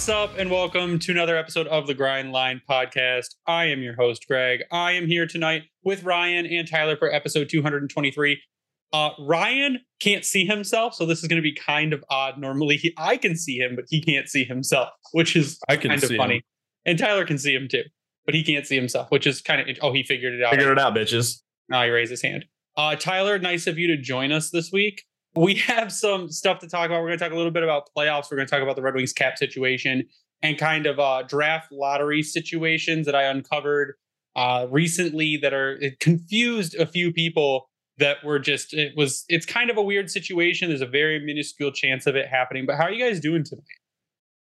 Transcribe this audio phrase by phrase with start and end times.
[0.00, 3.34] What's up, and welcome to another episode of the Grind Line Podcast.
[3.46, 4.62] I am your host, Greg.
[4.72, 8.40] I am here tonight with Ryan and Tyler for episode 223.
[8.94, 12.38] Uh, Ryan can't see himself, so this is going to be kind of odd.
[12.38, 15.90] Normally, he, I can see him, but he can't see himself, which is I can
[15.90, 16.36] kind of funny.
[16.36, 16.42] him.
[16.86, 17.84] And Tyler can see him too,
[18.24, 20.52] but he can't see himself, which is kind of oh, he figured it out.
[20.52, 21.42] Figured it out, bitches.
[21.68, 22.46] Now he raised his hand.
[22.74, 25.04] Uh, Tyler, nice of you to join us this week.
[25.34, 27.00] We have some stuff to talk about.
[27.00, 28.30] We're going to talk a little bit about playoffs.
[28.30, 30.04] We're going to talk about the Red Wings cap situation
[30.42, 33.94] and kind of uh, draft lottery situations that I uncovered
[34.36, 39.70] uh, recently that are confused a few people that were just it was it's kind
[39.70, 40.68] of a weird situation.
[40.68, 42.66] There's a very minuscule chance of it happening.
[42.66, 43.64] But how are you guys doing tonight?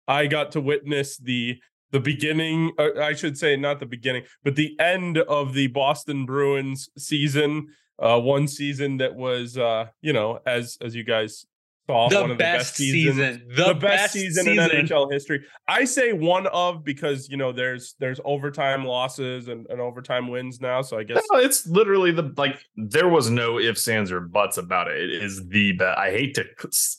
[0.08, 1.58] I got to witness the
[1.92, 2.72] the beginning.
[2.78, 7.68] Uh, I should say not the beginning, but the end of the Boston Bruins season.
[8.00, 11.46] Uh, one season that was, uh, you know, as as you guys
[11.90, 13.48] saw, The one of best the best seasons, season.
[13.50, 14.86] the, The best, best season, in season.
[14.86, 15.44] NHL history.
[15.68, 20.62] I say one of because you know there's there's overtime losses and, and overtime wins
[20.62, 20.82] now.
[20.82, 24.58] So I guess No, it's literally the like there was no ifs, ands, or buts
[24.58, 24.98] about it.
[25.02, 25.98] It is the best.
[25.98, 26.46] I hate to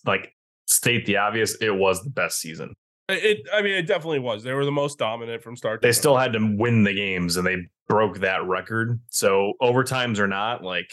[0.04, 0.34] like
[0.66, 1.54] state the obvious.
[1.60, 2.74] It was the best season.
[3.08, 3.48] It.
[3.52, 4.42] I mean, it definitely was.
[4.42, 5.80] They were the most dominant from start.
[5.80, 7.56] They still had to win the games, and they
[7.88, 9.00] broke that record.
[9.08, 10.92] So overtimes or not, like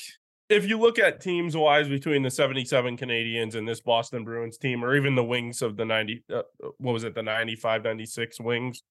[0.50, 4.84] if you look at teams wise between the 77 Canadiens and this Boston Bruins team,
[4.84, 6.41] or even the wings of the 90, uh,
[6.78, 8.84] what was it, the 95, 96 wings,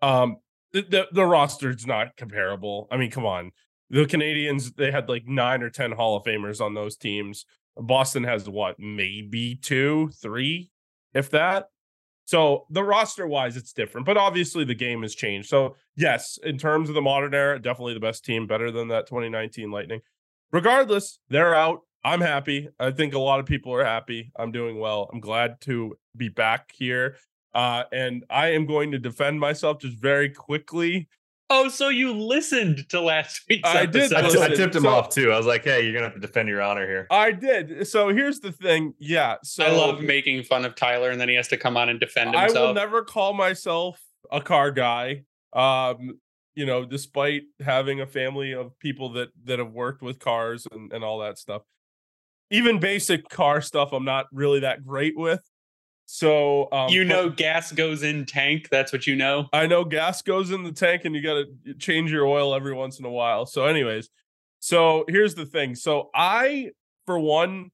[0.00, 0.36] um,
[0.72, 2.88] the, the, the roster's not comparable.
[2.90, 3.52] I mean, come on.
[3.90, 7.44] The Canadiens, they had like nine or 10 Hall of Famers on those teams.
[7.76, 10.70] Boston has what, maybe two, three,
[11.12, 11.66] if that.
[12.24, 15.48] So the roster wise, it's different, but obviously the game has changed.
[15.48, 19.06] So, yes, in terms of the modern era, definitely the best team, better than that
[19.06, 20.00] 2019 Lightning
[20.52, 21.80] regardless, they're out.
[22.04, 22.68] I'm happy.
[22.78, 24.30] I think a lot of people are happy.
[24.36, 25.08] I'm doing well.
[25.12, 27.16] I'm glad to be back here.
[27.54, 31.08] Uh, and I am going to defend myself just very quickly.
[31.54, 34.16] Oh, so you listened to last week's I did episode.
[34.16, 34.56] I, listen.
[34.56, 35.30] tipped him So- off too.
[35.32, 37.86] I was like, "Hey, you're gonna have to defend your honor here." I did.
[37.86, 38.94] So here's the thing.
[38.98, 39.36] Yeah.
[39.44, 42.00] So I love making fun of Tyler, and then he has to come on and
[42.00, 42.56] defend himself.
[42.56, 45.24] I will never call myself a car guy.
[45.52, 46.18] Um,
[46.54, 50.90] you know, despite having a family of people that that have worked with cars and,
[50.92, 51.62] and all that stuff.
[52.50, 55.40] Even basic car stuff, I'm not really that great with.
[56.14, 58.68] So um, you but- know, gas goes in tank.
[58.70, 59.46] That's what you know.
[59.50, 62.74] I know gas goes in the tank and you got to change your oil every
[62.74, 63.46] once in a while.
[63.46, 64.10] So, anyways,
[64.60, 65.74] so here's the thing.
[65.74, 66.72] So, I,
[67.06, 67.70] for one,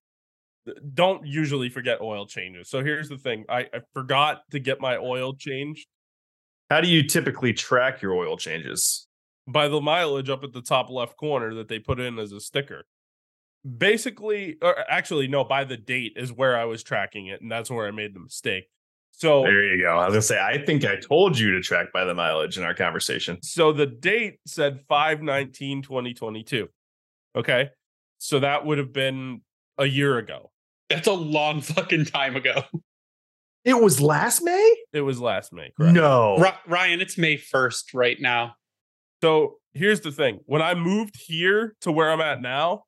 [0.95, 2.71] don't usually forget oil changes.
[2.71, 5.89] So, here's the thing I, I forgot to get my oil changed
[6.71, 9.09] How do you typically track your oil changes?
[9.49, 12.39] by the mileage up at the top left corner that they put in as a
[12.39, 12.85] sticker.
[13.67, 17.41] Basically, or actually, no, by the date is where I was tracking it.
[17.41, 18.65] And that's where I made the mistake.
[19.13, 19.99] So, There you go.
[19.99, 22.63] I was gonna say, I think I told you to track by the mileage in
[22.63, 23.43] our conversation.
[23.43, 26.69] So the date said 519 2022.
[27.37, 27.71] Okay.
[28.19, 29.41] So that would have been
[29.77, 30.51] a year ago.
[30.89, 32.63] That's a long fucking time ago.
[33.65, 34.77] It was last May.
[34.95, 35.93] It was last May, correct?
[35.93, 38.55] No, Ri- Ryan, it's May 1st right now.
[39.21, 40.39] So here's the thing.
[40.47, 42.85] When I moved here to where I'm at now,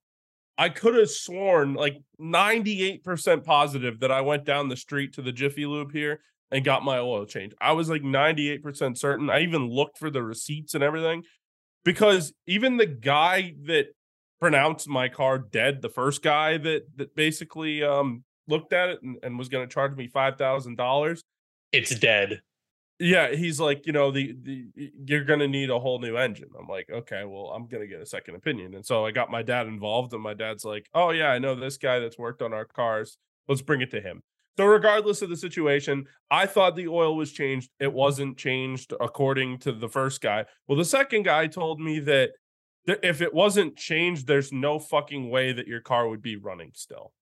[0.61, 5.33] I could have sworn like 98% positive that I went down the street to the
[5.33, 6.21] Jiffy Lube here
[6.51, 7.55] and got my oil change.
[7.63, 9.31] I was like 98% certain.
[9.31, 11.23] I even looked for the receipts and everything
[11.83, 13.87] because even the guy that
[14.39, 19.17] pronounced my car dead, the first guy that that basically um looked at it and,
[19.23, 21.23] and was going to charge me $5,000,
[21.73, 22.43] It's dead.
[23.01, 26.51] Yeah, he's like, you know, the, the you're gonna need a whole new engine.
[26.59, 28.75] I'm like, okay, well, I'm gonna get a second opinion.
[28.75, 31.55] And so I got my dad involved, and my dad's like, oh yeah, I know
[31.55, 33.17] this guy that's worked on our cars.
[33.49, 34.23] Let's bring it to him.
[34.59, 37.71] So regardless of the situation, I thought the oil was changed.
[37.81, 40.45] It wasn't changed according to the first guy.
[40.69, 42.33] Well, the second guy told me that
[42.87, 47.13] if it wasn't changed, there's no fucking way that your car would be running still.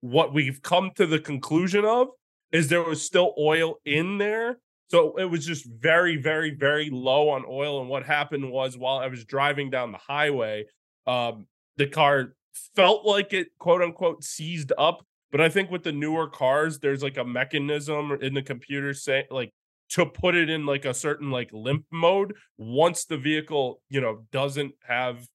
[0.00, 2.08] What we've come to the conclusion of
[2.50, 4.58] is there was still oil in there.
[4.92, 7.80] So it was just very, very, very low on oil.
[7.80, 10.66] And what happened was while I was driving down the highway,
[11.06, 11.46] um,
[11.78, 12.34] the car
[12.76, 15.06] felt like it quote unquote seized up.
[15.30, 19.26] But I think with the newer cars, there's like a mechanism in the computer say
[19.30, 19.50] like
[19.92, 24.26] to put it in like a certain like limp mode once the vehicle, you know,
[24.30, 25.26] doesn't have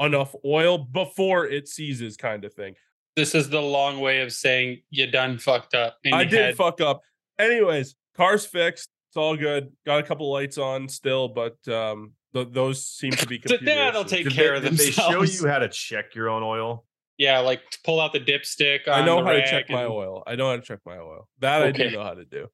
[0.00, 2.74] enough oil before it seizes kind of thing.
[3.14, 5.96] This is the long way of saying you done fucked up.
[6.12, 6.56] I did had...
[6.56, 7.02] fuck up.
[7.38, 8.90] Anyways, car's fixed.
[9.16, 9.72] It's all good.
[9.86, 13.74] Got a couple lights on still, but um th- those seem to be computer So
[13.74, 14.96] that'll take did care they, of themselves.
[14.96, 16.84] Did they show you how to check your own oil?
[17.16, 18.88] Yeah, like pull out the dipstick.
[18.88, 19.74] I know how to check and...
[19.74, 20.22] my oil.
[20.26, 21.28] I know how to check my oil.
[21.38, 21.86] That okay.
[21.86, 22.48] I do know how to do.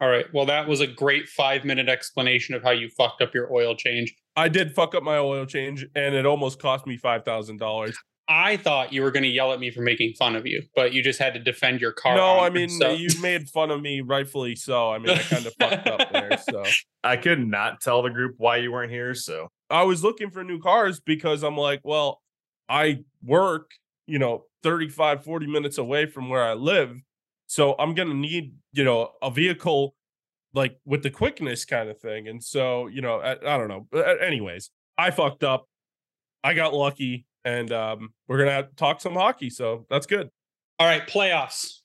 [0.00, 0.24] All right.
[0.32, 3.76] Well, that was a great five minute explanation of how you fucked up your oil
[3.76, 4.14] change.
[4.36, 7.94] I did fuck up my oil change, and it almost cost me five thousand dollars.
[8.28, 10.92] I thought you were going to yell at me for making fun of you, but
[10.92, 12.16] you just had to defend your car.
[12.16, 14.90] No, I mean you made fun of me, rightfully so.
[14.90, 16.38] I mean, I kind of fucked up there.
[16.48, 16.64] So
[17.02, 19.14] I could not tell the group why you weren't here.
[19.14, 22.20] So I was looking for new cars because I'm like, well,
[22.68, 23.70] I work,
[24.06, 27.00] you know, 35, 40 minutes away from where I live.
[27.46, 29.94] So I'm going to need, you know, a vehicle
[30.52, 32.28] like with the quickness kind of thing.
[32.28, 33.86] And so, you know, I, I don't know.
[33.90, 35.68] But anyways, I fucked up.
[36.42, 39.48] I got lucky and um, we're to talk some hockey.
[39.50, 40.28] So that's good.
[40.78, 41.06] All right.
[41.06, 41.78] Playoffs.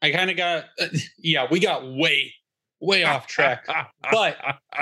[0.00, 0.86] I kind of got, uh,
[1.18, 2.32] yeah, we got way,
[2.80, 3.66] way off track.
[4.10, 4.36] but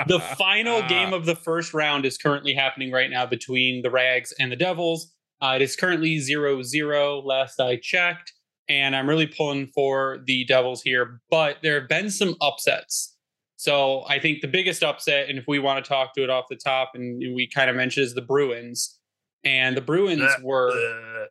[0.07, 4.31] the final game of the first round is currently happening right now between the Rags
[4.39, 5.11] and the Devils.
[5.41, 8.31] Uh, it is currently 0 0 last I checked
[8.69, 11.19] and I'm really pulling for the Devils here.
[11.31, 13.17] But there have been some upsets.
[13.55, 16.45] So I think the biggest upset, and if we want to talk to it off
[16.49, 18.99] the top, and we kind of mentioned is the Bruins.
[19.43, 21.27] And the Bruins were,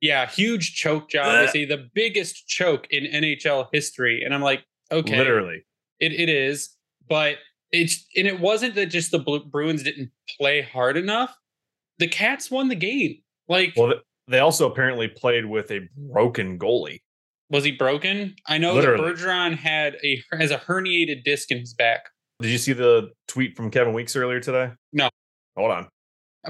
[0.00, 1.46] yeah, huge choke job.
[1.46, 4.22] They say the biggest choke in NHL history.
[4.24, 5.64] And I'm like, okay, literally,
[5.98, 6.76] it, it is.
[7.08, 7.38] But
[7.72, 11.34] it's and it wasn't that just the Bruins didn't play hard enough.
[11.98, 13.18] The Cats won the game.
[13.48, 13.94] Like, well,
[14.28, 17.00] they also apparently played with a broken goalie.
[17.50, 18.34] Was he broken?
[18.46, 19.12] I know Literally.
[19.12, 22.08] that Bergeron had a has a herniated disc in his back.
[22.40, 24.72] Did you see the tweet from Kevin Weeks earlier today?
[24.92, 25.08] No.
[25.56, 25.88] Hold on.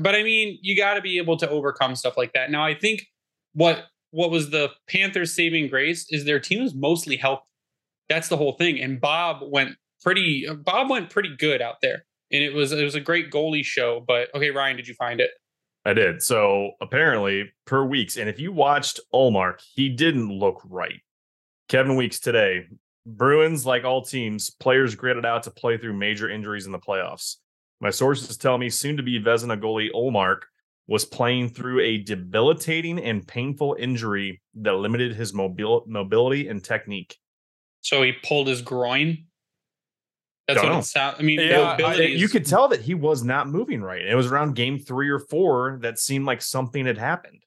[0.00, 2.50] But I mean, you got to be able to overcome stuff like that.
[2.50, 3.06] Now, I think
[3.52, 7.43] what what was the Panthers' saving grace is their team was mostly healthy.
[8.08, 8.81] That's the whole thing.
[8.81, 10.46] And Bob went pretty.
[10.64, 14.05] Bob went pretty good out there, and it was it was a great goalie show.
[14.06, 15.31] But okay, Ryan, did you find it?
[15.85, 16.23] I did.
[16.23, 21.00] So apparently, per weeks, and if you watched Ullmark, he didn't look right.
[21.69, 22.67] Kevin Weeks today,
[23.06, 27.37] Bruins, like all teams, players graded out to play through major injuries in the playoffs.
[27.85, 30.45] My sources tell me soon to be Vezina goalie Ullmark
[30.87, 37.19] was playing through a debilitating and painful injury that limited his mobil- mobility and technique.
[37.83, 39.27] So he pulled his groin.
[40.49, 40.79] That's Don't what know.
[40.79, 41.17] it sounds.
[41.19, 44.01] I mean, yeah, I, you could tell that he was not moving right.
[44.01, 47.43] It was around game three or four that seemed like something had happened.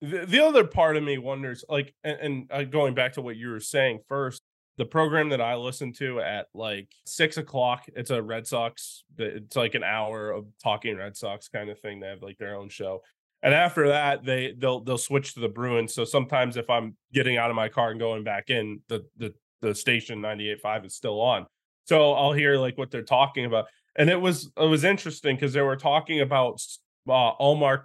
[0.00, 3.36] The, the other part of me wonders, like, and, and uh, going back to what
[3.36, 4.40] you were saying first,
[4.78, 9.04] the program that I listen to at like six o'clock, it's a Red Sox.
[9.18, 12.00] It's like an hour of talking Red Sox kind of thing.
[12.00, 13.02] They have like their own show,
[13.42, 15.94] and after that, they they'll they'll switch to the Bruins.
[15.94, 19.34] So sometimes if I'm getting out of my car and going back in, the the
[19.60, 21.46] the station 98.5 is still on.
[21.84, 23.66] So I'll hear like what they're talking about.
[23.96, 26.60] And it was it was interesting because they were talking about
[27.08, 27.84] uh Ullmark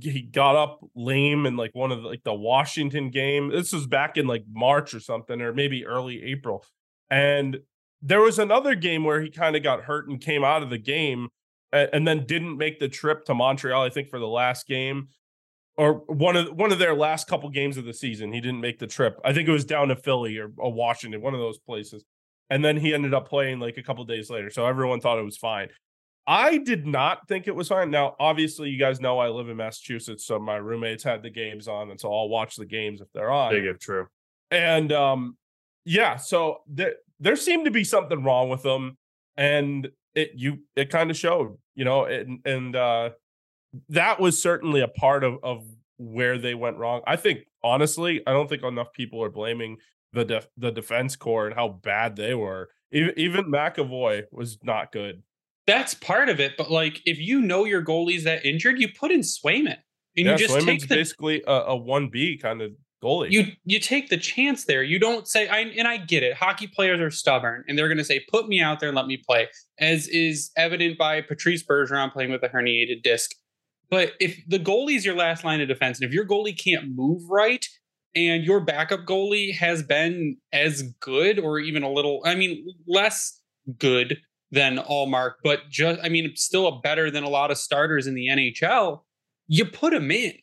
[0.00, 3.50] he got up lame in like one of the, like the Washington game.
[3.50, 6.64] This was back in like March or something, or maybe early April.
[7.10, 7.58] And
[8.02, 10.78] there was another game where he kind of got hurt and came out of the
[10.78, 11.28] game
[11.72, 15.08] and, and, then didn't make the trip to Montreal, I think, for the last game.
[15.76, 18.32] Or one of one of their last couple games of the season.
[18.32, 19.18] He didn't make the trip.
[19.24, 22.04] I think it was down to Philly or, or Washington, one of those places
[22.50, 24.50] and then he ended up playing like a couple days later.
[24.50, 25.68] So everyone thought it was fine.
[26.26, 27.90] I did not think it was fine.
[27.90, 31.68] Now, obviously, you guys know I live in Massachusetts, so my roommates had the games
[31.68, 33.52] on, and so I'll watch the games if they're on.
[33.52, 34.06] Big if true.
[34.50, 35.36] And um,
[35.84, 38.96] yeah, so there there seemed to be something wrong with them,
[39.36, 43.10] and it you it kind of showed, you know, and and uh,
[43.90, 45.64] that was certainly a part of of
[45.98, 47.02] where they went wrong.
[47.06, 49.76] I think honestly, I don't think enough people are blaming
[50.12, 52.70] the def- the defense core and how bad they were.
[52.92, 55.22] Even even McAvoy was not good.
[55.66, 59.10] That's part of it, but like if you know your goalie's that injured, you put
[59.10, 59.78] in Swayman
[60.16, 63.30] and yeah, you just Swayman's take the, basically a one B kind of goalie.
[63.30, 64.82] You you take the chance there.
[64.82, 66.34] You don't say I and I get it.
[66.34, 69.06] Hockey players are stubborn and they're going to say put me out there and let
[69.06, 73.30] me play, as is evident by Patrice Bergeron playing with a herniated disc.
[73.90, 76.94] But if the goalie is your last line of defense, and if your goalie can't
[76.94, 77.64] move right,
[78.14, 83.40] and your backup goalie has been as good or even a little, I mean, less
[83.78, 84.18] good
[84.50, 88.14] than Ullmark, but just, I mean, still a better than a lot of starters in
[88.14, 89.00] the NHL,
[89.48, 90.34] you put him in.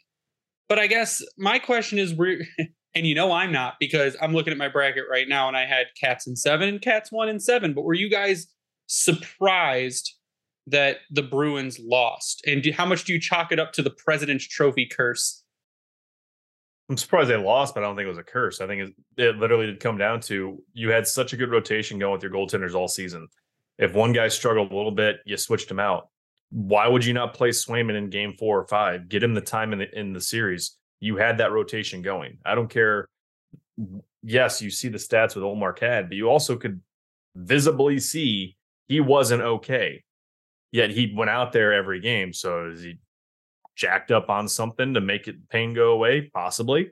[0.67, 2.13] But I guess my question is,
[2.95, 5.65] and you know I'm not because I'm looking at my bracket right now and I
[5.65, 7.73] had Cats in seven and Cats one and seven.
[7.73, 8.47] But were you guys
[8.87, 10.13] surprised
[10.67, 12.43] that the Bruins lost?
[12.45, 15.43] And do, how much do you chalk it up to the President's Trophy curse?
[16.89, 18.59] I'm surprised they lost, but I don't think it was a curse.
[18.59, 22.11] I think it literally did come down to you had such a good rotation going
[22.11, 23.29] with your goaltenders all season.
[23.77, 26.09] If one guy struggled a little bit, you switched him out.
[26.51, 29.09] Why would you not play Swayman in game four or five?
[29.09, 30.77] Get him the time in the in the series.
[30.99, 32.37] You had that rotation going.
[32.45, 33.07] I don't care.
[34.21, 36.81] Yes, you see the stats with Ullmark had, but you also could
[37.35, 38.55] visibly see
[38.87, 40.03] he wasn't okay.
[40.71, 42.33] Yet he went out there every game.
[42.33, 42.99] So is he
[43.75, 46.29] jacked up on something to make it pain go away?
[46.33, 46.91] Possibly.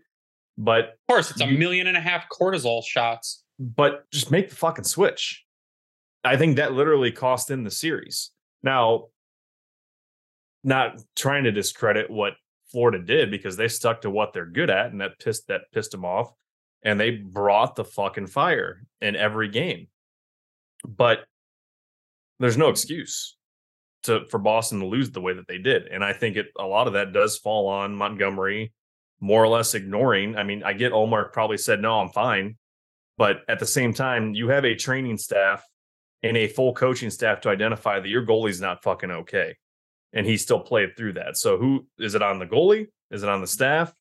[0.58, 3.44] But of course, it's a million and a half cortisol shots.
[3.60, 5.46] But just make the fucking switch.
[6.24, 8.32] I think that literally cost him the series.
[8.62, 9.06] Now,
[10.64, 12.34] not trying to discredit what
[12.72, 15.92] Florida did because they stuck to what they're good at, and that pissed that pissed
[15.92, 16.32] them off.
[16.84, 19.88] And they brought the fucking fire in every game.
[20.88, 21.26] But
[22.40, 23.36] there's no excuse
[24.04, 25.88] to for Boston to lose the way that they did.
[25.88, 28.72] And I think it a lot of that does fall on Montgomery
[29.20, 30.38] more or less ignoring.
[30.38, 32.58] I mean, I get Ullmark probably said, no, I'm fine.
[33.18, 35.62] But at the same time, you have a training staff
[36.24, 39.56] and a full coaching staff to identify that your goalie's not fucking okay.
[40.14, 41.38] And he still played through that.
[41.38, 42.88] So who is it on the goalie?
[43.12, 43.94] Is it on the staff?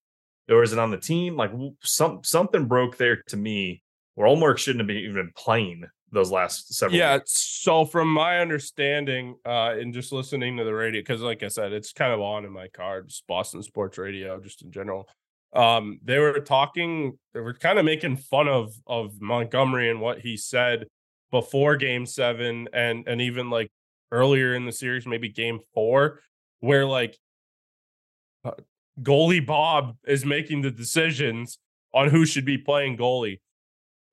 [0.49, 1.37] Or is it on the team?
[1.37, 3.83] Like some something broke there to me
[4.15, 7.33] where Ullmark shouldn't have been even playing those last several yeah weeks.
[7.33, 11.73] so from my understanding uh and just listening to the radio because like i said
[11.73, 15.09] it's kind of on in my car just boston sports radio just in general
[15.53, 20.21] um they were talking they were kind of making fun of of montgomery and what
[20.21, 20.87] he said
[21.31, 23.71] before game seven and and even like
[24.11, 26.21] earlier in the series maybe game four
[26.61, 27.19] where like
[28.45, 28.53] uh,
[29.03, 31.59] goalie bob is making the decisions
[31.93, 33.39] on who should be playing goalie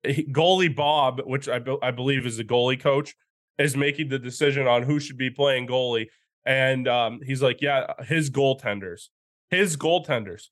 [0.06, 3.14] goalie Bob, which I, be- I believe is the goalie coach,
[3.58, 6.06] is making the decision on who should be playing goalie.
[6.44, 9.08] And um, he's like, yeah, his goaltenders,
[9.50, 10.44] his goaltenders.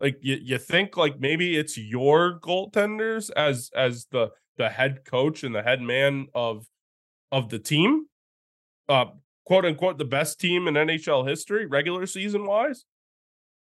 [0.00, 5.42] Like you, you think like maybe it's your goaltenders as as the the head coach
[5.42, 6.66] and the head man of
[7.32, 8.06] of the team,
[8.88, 9.06] uh,
[9.44, 12.84] quote unquote, the best team in NHL history, regular season wise.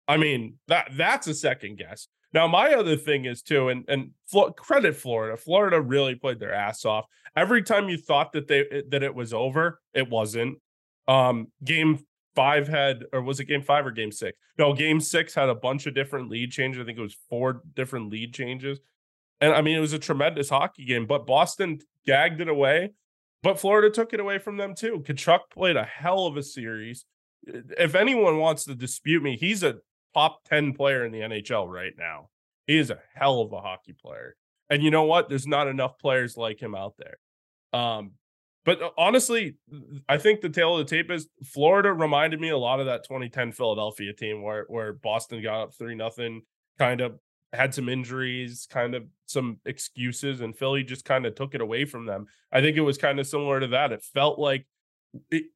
[0.08, 2.08] I mean that that's a second guess.
[2.34, 4.12] Now, my other thing is too, and and
[4.58, 5.36] credit Florida.
[5.36, 7.06] Florida really played their ass off.
[7.36, 10.58] Every time you thought that they that it was over, it wasn't.
[11.08, 12.00] Um, game
[12.36, 14.38] five had, or was it game five or game six?
[14.58, 16.82] No, game six had a bunch of different lead changes.
[16.82, 18.80] I think it was four different lead changes.
[19.42, 22.92] And I mean, it was a tremendous hockey game, but Boston gagged it away.
[23.44, 25.04] But Florida took it away from them too.
[25.04, 27.06] Tkachuk played a hell of a series.
[27.44, 29.78] If anyone wants to dispute me, he's a
[30.14, 32.30] top 10 player in the NHL right now.
[32.68, 34.36] He is a hell of a hockey player.
[34.70, 35.28] And you know what?
[35.28, 37.18] There's not enough players like him out there.
[37.74, 38.12] Um,
[38.64, 39.56] but uh, honestly,
[40.08, 43.04] I think the tail of the tape is Florida reminded me a lot of that
[43.04, 46.44] 2010 Philadelphia team where where Boston got up three nothing,
[46.78, 47.20] kind of
[47.54, 51.86] had some injuries, kind of some excuses, and Philly just kind of took it away
[51.86, 52.28] from them.
[52.52, 53.92] I think it was kind of similar to that.
[53.92, 54.66] It felt like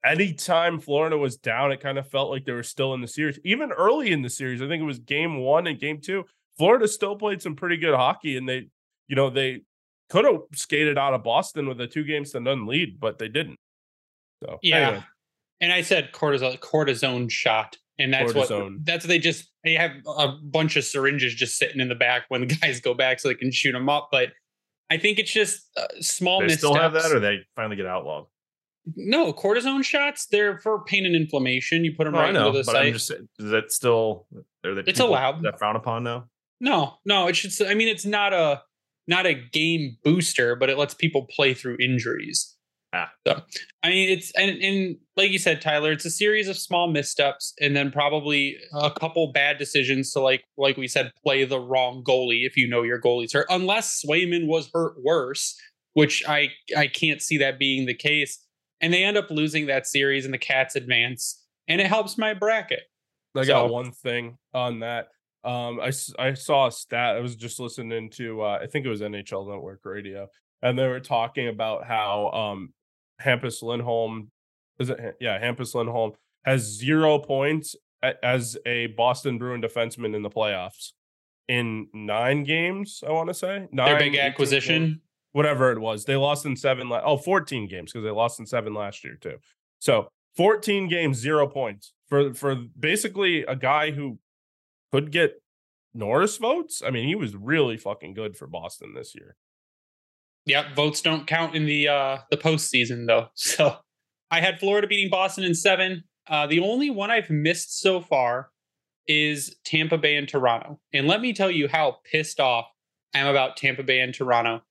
[0.05, 3.39] anytime Florida was down, it kind of felt like they were still in the series.
[3.45, 6.25] Even early in the series, I think it was game one and game two.
[6.57, 8.67] Florida still played some pretty good hockey, and they,
[9.07, 9.61] you know, they
[10.09, 13.27] could have skated out of Boston with a two games to none lead, but they
[13.27, 13.59] didn't.
[14.43, 15.03] So yeah, anyway.
[15.61, 18.49] and I said cortisone cortisone shot, and that's what
[18.83, 22.23] that's what they just they have a bunch of syringes just sitting in the back
[22.29, 24.29] when the guys go back so they can shoot them up, but.
[24.87, 26.41] I think it's just uh, small.
[26.41, 26.59] They missteps.
[26.59, 28.25] still have that, or they finally get outlawed.
[28.95, 30.27] No, cortisone shots.
[30.27, 31.83] They're for pain and inflammation.
[31.83, 32.85] You put them oh, right I know, into the but site.
[32.87, 34.27] I'm just, is that still?
[34.63, 35.37] Are it's allowed.
[35.37, 36.25] Is that frown upon now.
[36.59, 37.27] No, no.
[37.27, 37.67] It should.
[37.67, 38.61] I mean, it's not a
[39.07, 42.54] not a game booster, but it lets people play through injuries.
[42.95, 43.11] Ah.
[43.27, 43.41] So,
[43.83, 47.53] I mean, it's and and like you said, Tyler, it's a series of small missteps,
[47.59, 52.03] and then probably a couple bad decisions to like like we said, play the wrong
[52.03, 53.47] goalie if you know your goalie's hurt.
[53.49, 55.59] Unless Swayman was hurt worse,
[55.93, 58.45] which I I can't see that being the case
[58.81, 62.33] and they end up losing that series and the Cats advance, and it helps my
[62.33, 62.83] bracket.
[63.35, 65.07] I so, got one thing on that.
[65.43, 67.15] Um, I, I saw a stat.
[67.15, 70.27] I was just listening to uh, I think it was NHL Network Radio,
[70.61, 72.73] and they were talking about how um,
[73.22, 74.31] Hampus Lindholm
[74.79, 75.15] is it?
[75.19, 77.75] Yeah, Hampus Lindholm has zero points
[78.24, 80.91] as a Boston Bruin defenseman in the playoffs
[81.48, 83.03] in nine games.
[83.07, 85.01] I want to say nine, Their big acquisition.
[85.31, 86.05] whatever it was.
[86.05, 86.89] They lost in seven.
[86.89, 89.38] La- oh, 14 games because they lost in seven last year too.
[89.79, 94.19] So 14 games, zero points for for basically a guy who
[94.91, 95.41] could get
[95.93, 96.81] Norris votes.
[96.86, 99.36] I mean, he was really fucking good for Boston this year.
[100.45, 103.27] Yep, votes don't count in the uh the postseason though.
[103.35, 103.77] So
[104.31, 106.03] I had Florida beating Boston in seven.
[106.27, 108.49] Uh, the only one I've missed so far
[109.07, 110.79] is Tampa Bay and Toronto.
[110.93, 112.65] And let me tell you how pissed off
[113.13, 114.61] I am about Tampa Bay and Toronto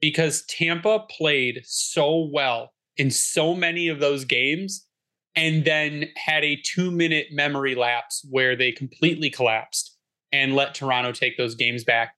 [0.00, 4.86] because Tampa played so well in so many of those games
[5.36, 9.96] and then had a two minute memory lapse where they completely collapsed
[10.32, 12.14] and let Toronto take those games back.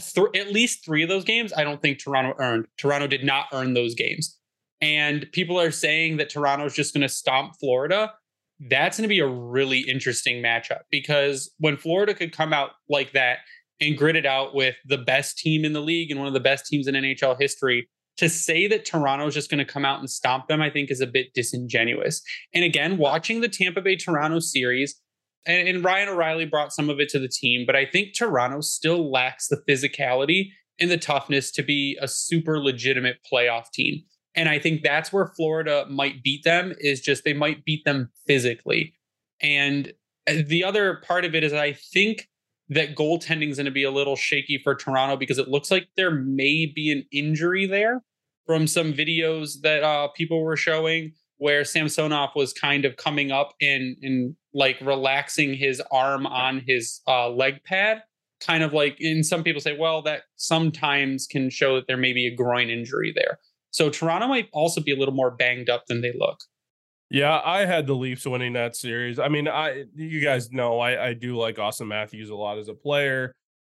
[0.00, 2.66] Th- at least three of those games, I don't think Toronto earned.
[2.78, 4.38] Toronto did not earn those games.
[4.80, 8.12] And people are saying that Toronto is just going to stomp Florida.
[8.68, 13.12] That's going to be a really interesting matchup because when Florida could come out like
[13.12, 13.38] that
[13.80, 16.40] and grit it out with the best team in the league and one of the
[16.40, 17.88] best teams in NHL history,
[18.18, 20.90] to say that Toronto is just going to come out and stomp them, I think
[20.90, 22.20] is a bit disingenuous.
[22.52, 25.00] And again, watching the Tampa Bay Toronto series,
[25.46, 28.60] and, and, Ryan O'Reilly brought some of it to the team, but I think Toronto
[28.60, 34.02] still lacks the physicality and the toughness to be a super legitimate playoff team.
[34.34, 38.10] And I think that's where Florida might beat them is just they might beat them
[38.26, 38.94] physically.
[39.40, 39.92] And
[40.28, 42.28] uh, the other part of it is I think
[42.68, 45.88] that goaltending is going to be a little shaky for Toronto because it looks like
[45.96, 48.02] there may be an injury there
[48.46, 53.54] from some videos that uh, people were showing where Samsonov was kind of coming up
[53.60, 58.02] and and like relaxing his arm on his uh, leg pad,
[58.44, 58.98] kind of like.
[59.00, 62.68] And some people say, well, that sometimes can show that there may be a groin
[62.68, 63.38] injury there.
[63.70, 66.38] So Toronto might also be a little more banged up than they look.
[67.10, 69.18] Yeah, I had the Leafs winning that series.
[69.18, 72.68] I mean, I you guys know I, I do like Auston Matthews a lot as
[72.68, 73.32] a player.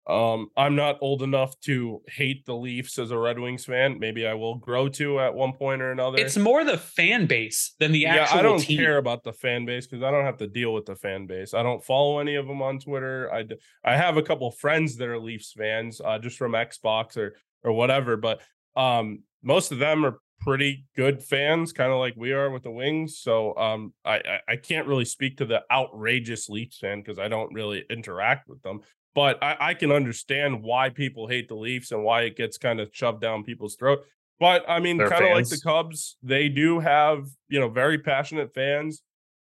[0.09, 3.99] Um, I'm not old enough to hate the Leafs as a Red Wings fan.
[3.99, 6.19] Maybe I will grow to at one point or another.
[6.19, 8.37] It's more the fan base than the actual.
[8.37, 8.79] Yeah, I don't team.
[8.79, 11.55] care about the fan base because I don't have to deal with the fan base.
[11.55, 13.33] I don't follow any of them on Twitter.
[13.33, 13.47] I
[13.85, 17.73] I have a couple friends that are Leafs fans, uh, just from Xbox or or
[17.73, 18.17] whatever.
[18.17, 18.43] But
[18.77, 22.71] um, most of them are pretty good fans, kind of like we are with the
[22.71, 23.19] Wings.
[23.19, 27.29] So um, I, I, I can't really speak to the outrageous Leafs fan because I
[27.29, 28.81] don't really interact with them.
[29.17, 32.81] But I, I can understand why people hate the Leafs and why it gets kind
[32.81, 34.01] of shoved down people's throat.
[34.39, 38.53] But I mean, kind of like the Cubs, they do have you know very passionate
[38.53, 39.03] fans,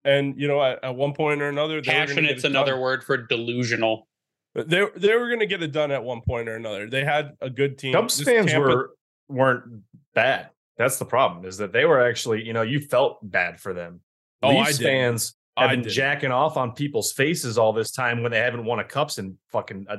[0.05, 2.81] and you know at, at one point or another, passionate's another done.
[2.83, 4.07] word for delusional.
[4.55, 6.91] They they were going to get it done at one point or another.
[6.91, 7.95] They had a good team.
[7.95, 8.91] Cubs this fans Tampa, were
[9.29, 10.51] weren't bad.
[10.77, 14.01] That's the problem is that they were actually, you know, you felt bad for them.
[14.43, 15.93] Oh, Leafs fans have I been did.
[15.93, 19.39] jacking off on people's faces all this time when they haven't won a cups in
[19.51, 19.97] fucking uh,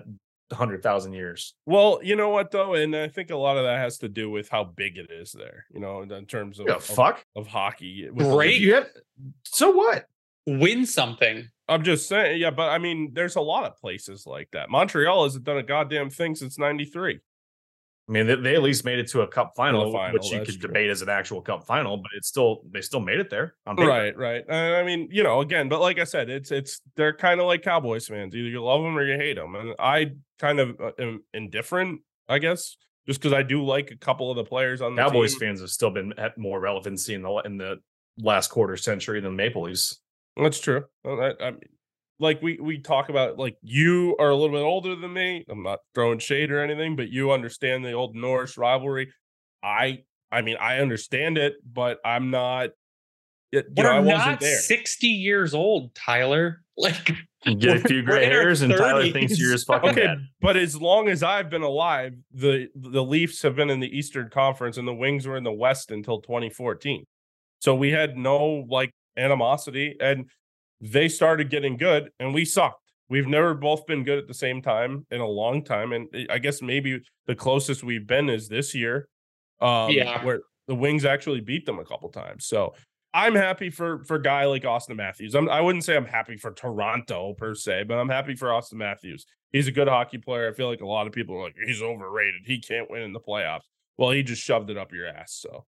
[0.51, 1.55] a hundred thousand years.
[1.65, 4.29] Well, you know what though, and I think a lot of that has to do
[4.29, 5.65] with how big it is there.
[5.73, 8.07] You know, in terms of yeah, fuck of, of hockey.
[8.15, 8.61] Great.
[8.61, 8.87] You have,
[9.43, 10.05] so what?
[10.45, 11.49] Win something.
[11.67, 14.69] I'm just saying, yeah, but I mean, there's a lot of places like that.
[14.69, 17.19] Montreal hasn't done a goddamn thing since '93.
[18.07, 20.39] I mean, they, they, at least made it to a cup final, final which you
[20.39, 20.67] could true.
[20.69, 23.55] debate as an actual cup final, but it's still they still made it there.
[23.67, 24.45] right, right.
[24.49, 27.47] Uh, I mean, you know, again, but like I said, it's it's they're kind of
[27.47, 28.33] like Cowboys fans.
[28.33, 31.99] Either you love them or you hate them, and I kind of uh, am indifferent,
[32.29, 35.33] I guess, just because I do like a couple of the players on the Cowboys
[35.33, 35.39] team.
[35.39, 37.81] fans have still been at more relevancy in the in the
[38.17, 39.99] last quarter century than Maple Leafs.
[40.37, 40.85] That's true.
[41.03, 41.53] I, I,
[42.19, 45.45] like we we talk about like you are a little bit older than me.
[45.49, 49.12] I'm not throwing shade or anything, but you understand the old Norris rivalry.
[49.63, 52.69] I I mean I understand it, but I'm not.
[53.51, 54.60] You We're know, I wasn't there.
[54.60, 56.62] 60 years old, Tyler.
[56.80, 57.12] Like
[57.58, 60.19] get a few gray hairs, and Tyler thinks you're just fucking okay, bad.
[60.41, 64.30] But as long as I've been alive, the the Leafs have been in the Eastern
[64.30, 67.03] Conference, and the Wings were in the West until 2014.
[67.62, 70.30] So we had no like animosity, and
[70.81, 72.81] they started getting good and we sucked.
[73.09, 75.93] We've never both been good at the same time in a long time.
[75.93, 79.07] And eh, I guess maybe the closest we've been is this year.
[79.59, 80.23] Um, yeah.
[80.23, 82.45] where the Wings actually beat them a couple times.
[82.45, 82.73] So
[83.13, 85.33] I'm happy for for a guy like Auston Matthews.
[85.33, 88.73] I'm, I wouldn't say I'm happy for Toronto per se, but I'm happy for Auston
[88.73, 89.25] Matthews.
[89.51, 90.49] He's a good hockey player.
[90.49, 92.41] I feel like a lot of people are like, he's overrated.
[92.45, 93.61] He can't win in the playoffs.
[93.97, 95.33] Well, he just shoved it up your ass.
[95.41, 95.65] So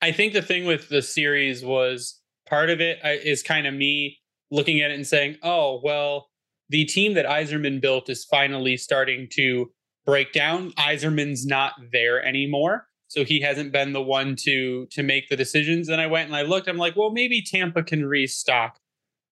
[0.00, 4.18] I think the thing with the series was part of it uh, kind of me
[4.50, 6.28] looking at it and saying, oh, well,
[6.68, 9.70] the team that Yzerman built is finally starting to
[10.04, 10.70] break down.
[10.72, 12.86] Yzerman's not there anymore.
[13.08, 15.88] So he hasn't been the one to to make the decisions.
[15.88, 18.78] And I went and I looked, I'm like, well, maybe Tampa can restock.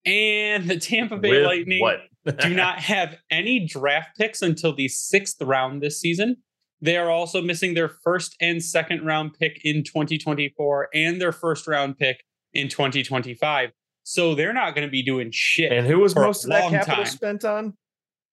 [0.06, 1.98] And the Tampa Bay With Lightning
[2.38, 6.36] do not have any draft picks until the sixth round this season.
[6.80, 11.66] They are also missing their first and second round pick in 2024 and their first
[11.66, 13.72] round pick in 2025.
[14.08, 15.72] So they're not going to be doing shit.
[15.72, 17.06] And who was most of that long capital time.
[17.06, 17.74] spent on?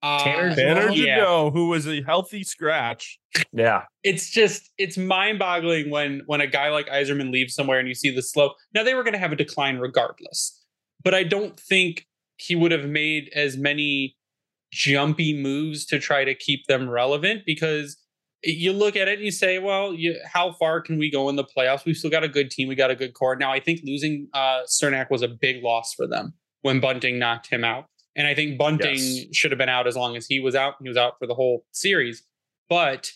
[0.00, 1.16] Uh, Tanner Tanner yeah.
[1.16, 3.18] Jeannot, who was a healthy scratch.
[3.52, 3.82] Yeah.
[4.04, 8.14] it's just it's mind-boggling when when a guy like Yzerman leaves somewhere and you see
[8.14, 8.52] the slow.
[8.74, 10.64] Now they were going to have a decline regardless,
[11.02, 14.16] but I don't think he would have made as many
[14.72, 17.96] jumpy moves to try to keep them relevant because
[18.54, 21.36] you look at it and you say, well, you, how far can we go in
[21.36, 21.84] the playoffs?
[21.84, 22.68] We've still got a good team.
[22.68, 23.36] We got a good core.
[23.36, 27.48] Now I think losing uh, Cernak was a big loss for them when Bunting knocked
[27.48, 27.86] him out.
[28.14, 29.24] And I think Bunting Yes.
[29.32, 30.74] should have been out as long as he was out.
[30.82, 32.22] He was out for the whole series,
[32.68, 33.10] but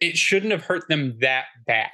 [0.00, 1.90] it shouldn't have hurt them that bad.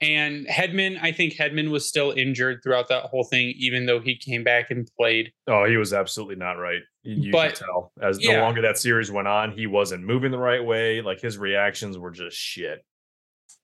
[0.00, 4.14] And Hedman, I think Hedman was still injured throughout that whole thing, even though he
[4.16, 5.32] came back and played.
[5.46, 6.82] Oh, he was absolutely not right.
[7.06, 7.92] You, But- could tell.
[8.02, 11.00] As the longer that series went on, he wasn't moving the right way.
[11.00, 12.84] Like his reactions were just shit.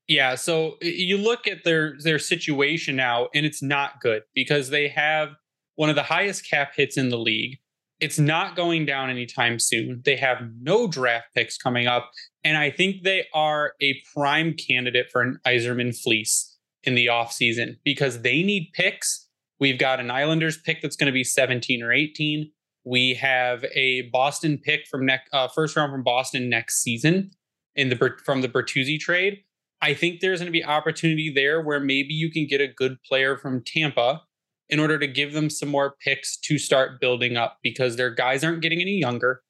[0.09, 4.89] Yeah, so you look at their their situation now, and it's not good because they
[4.89, 5.31] have
[5.77, 7.59] one of the highest cap hits in the league.
[8.01, 10.03] It's not going down anytime soon.
[10.05, 12.11] They have no draft picks coming up,
[12.43, 17.77] and I think they are a prime candidate for an Yzerman fleece in the offseason
[17.85, 19.29] because they need picks.
[19.61, 22.51] We've got an Islanders pick that's going to be 17 or 18.
[22.85, 27.31] We have a Boston pick from next uh, first round from Boston next season
[27.75, 29.39] in the from the Bertuzzi trade.
[29.81, 32.97] I think there's going to be opportunity there where maybe you can get a good
[33.09, 34.23] player from Tampa
[34.69, 38.45] in order to give them some more picks to start building up because their guys
[38.45, 39.43] aren't getting any younger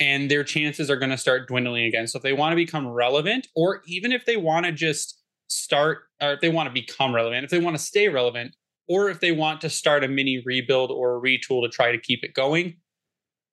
[0.00, 2.06] and their chances are going to start dwindling again.
[2.06, 5.98] So if they want to become relevant, or even if they want to just start,
[6.22, 8.56] or if they want to become relevant, if they want to stay relevant,
[8.90, 11.98] or if they want to start a mini rebuild or a retool to try to
[11.98, 12.74] keep it going,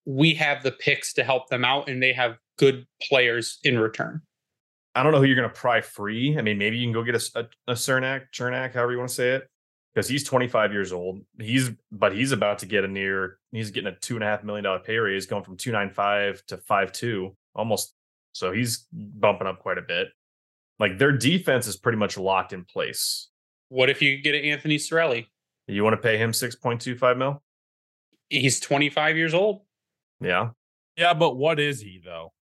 [0.04, 4.20] we have the picks to help them out and they have good players in return.
[4.96, 6.36] I don't know who you're going to pry free.
[6.40, 9.10] I mean, maybe you can go get a, a, a Cernak, Chernak, however you want
[9.10, 9.48] to say it,
[9.94, 11.20] because he's 25 years old.
[11.40, 14.44] He's, but he's about to get a near, he's getting a two and a half
[14.44, 17.94] million dollar pay raise going from 295 to 52 almost.
[18.32, 20.08] So he's bumping up quite a bit.
[20.80, 23.30] Like their defense is pretty much locked in place.
[23.70, 25.28] What if you get an Anthony Cirelli?
[25.68, 27.44] You want to pay him 6.25 mil?
[28.30, 29.62] He's 25 years old.
[30.22, 30.50] Yeah.
[30.96, 32.34] Yeah, but what is he though?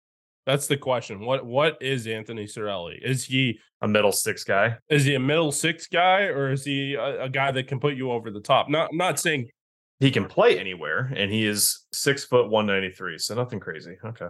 [0.47, 1.21] That's the question.
[1.21, 2.99] What what is Anthony Cirelli?
[3.03, 4.77] Is he A middle six guy.
[4.91, 7.95] is he a middle six guy or is he a, a guy that can put
[7.97, 8.69] you over the top?
[8.69, 9.49] Not I'm not saying
[10.01, 13.19] He can play anywhere and he is six foot 193.
[13.19, 13.97] So nothing crazy.
[14.05, 14.29] Okay.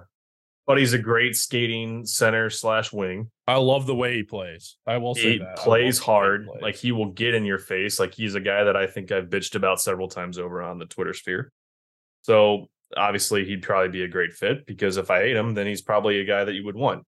[0.66, 3.30] But he's a great skating center slash wing.
[3.46, 4.76] I love the way he plays.
[4.86, 5.56] I will say he that.
[5.56, 6.46] Plays love the way he hard.
[6.46, 6.62] plays.
[6.62, 8.00] Like he will get in your face.
[8.00, 10.86] Like he's a guy that I think I've bitched about several times over on the
[10.86, 11.52] Twitter sphere.
[12.22, 15.82] So obviously he'd probably be a great fit because if I hate him, then he's
[15.82, 17.04] probably a guy that you would want.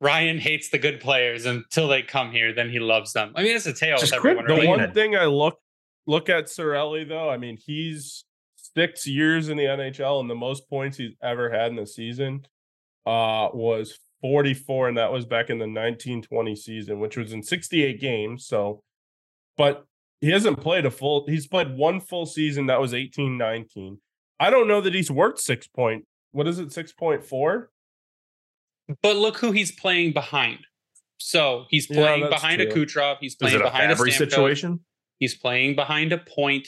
[0.00, 3.32] Ryan hates the good players until they come here, then he loves them.
[3.36, 4.46] I mean, it's a tale Just with everyone.
[4.46, 4.66] the Really.
[4.66, 5.58] one thing I look
[6.06, 8.24] look at Sorelli though, I mean, he's
[8.74, 12.44] six years in the NHL and the most points he's ever had in the season
[13.06, 17.98] uh was 44 and that was back in the 1920 season which was in 68
[18.00, 18.82] games so
[19.56, 19.86] but
[20.20, 23.98] he hasn't played a full he's played one full season that was 18 19
[24.38, 27.66] i don't know that he's worth six point what is it 6.4
[29.02, 30.58] But look who he's playing behind.
[31.18, 32.86] So he's playing that's behind a true.
[32.86, 33.16] Kucherov.
[33.20, 34.16] He's playing it a behind a Fabry Stamkos.
[34.16, 34.80] situation?
[35.18, 36.66] He's playing behind a point.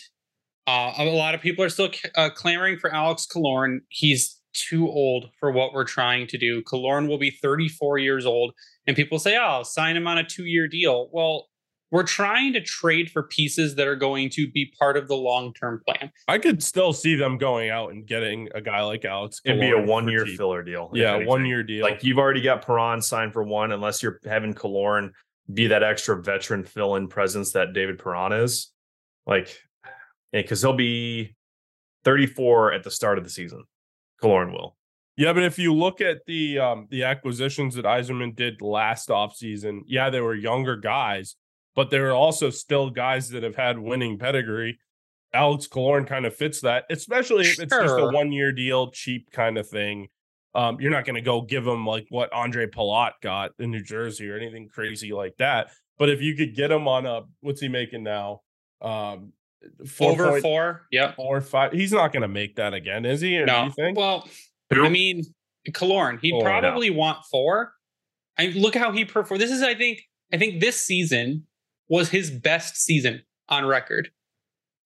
[0.67, 3.79] Uh, a lot of people are still uh, clamoring for Alex Killorn.
[3.89, 6.63] He's too old for what we're trying to do.
[6.63, 8.53] Killorn will be 34 years old,
[8.87, 11.49] and people say, "Oh, sign him on a two-year deal." Well,
[11.91, 15.83] we're trying to trade for pieces that are going to be part of the long-term
[15.87, 16.11] plan.
[16.27, 19.73] i could still see them going out and getting a guy like alex It'd be
[19.73, 20.91] a one year filler deal.
[20.95, 24.55] yeah one year deal Like you've already got Perron signed for one, unless you're having
[24.55, 25.11] Killorn
[25.53, 28.71] be that extra veteran fill in presence that David Perron is.
[29.27, 29.55] Like,
[30.33, 31.35] because he'll be
[32.05, 33.65] 34 at the start of the season.
[34.23, 34.77] Killorn will.
[35.17, 39.81] Yeah, but if you look at the um the acquisitions that Yzerman did last offseason,
[39.87, 41.37] yeah, they were younger guys,
[41.75, 44.79] but they were also still guys that have had winning pedigree.
[45.35, 49.57] Alex Killorn kind of fits that, especially if it's just a one-year deal, cheap kind
[49.57, 50.09] of thing.
[50.55, 53.83] Um, you're not going to go give him like what Ondrej Palat got in New
[53.83, 55.71] Jersey or anything crazy like that.
[55.99, 58.43] But if you could get him on a what's he making now?
[58.83, 59.33] Um,
[60.01, 61.15] Over four, yep.
[61.19, 61.73] or five.
[61.73, 63.39] He's not going to make that again, is he?
[63.39, 63.97] Or do No, you think?
[63.99, 64.29] well,
[64.73, 64.85] Who?
[64.85, 65.25] I mean,
[65.69, 66.45] Killorn, he'd Oh, no.
[66.45, 67.75] probably want four.
[68.39, 69.41] I look how he performed.
[69.43, 71.47] This is, I think, I think this season
[71.89, 74.11] was his best season on record.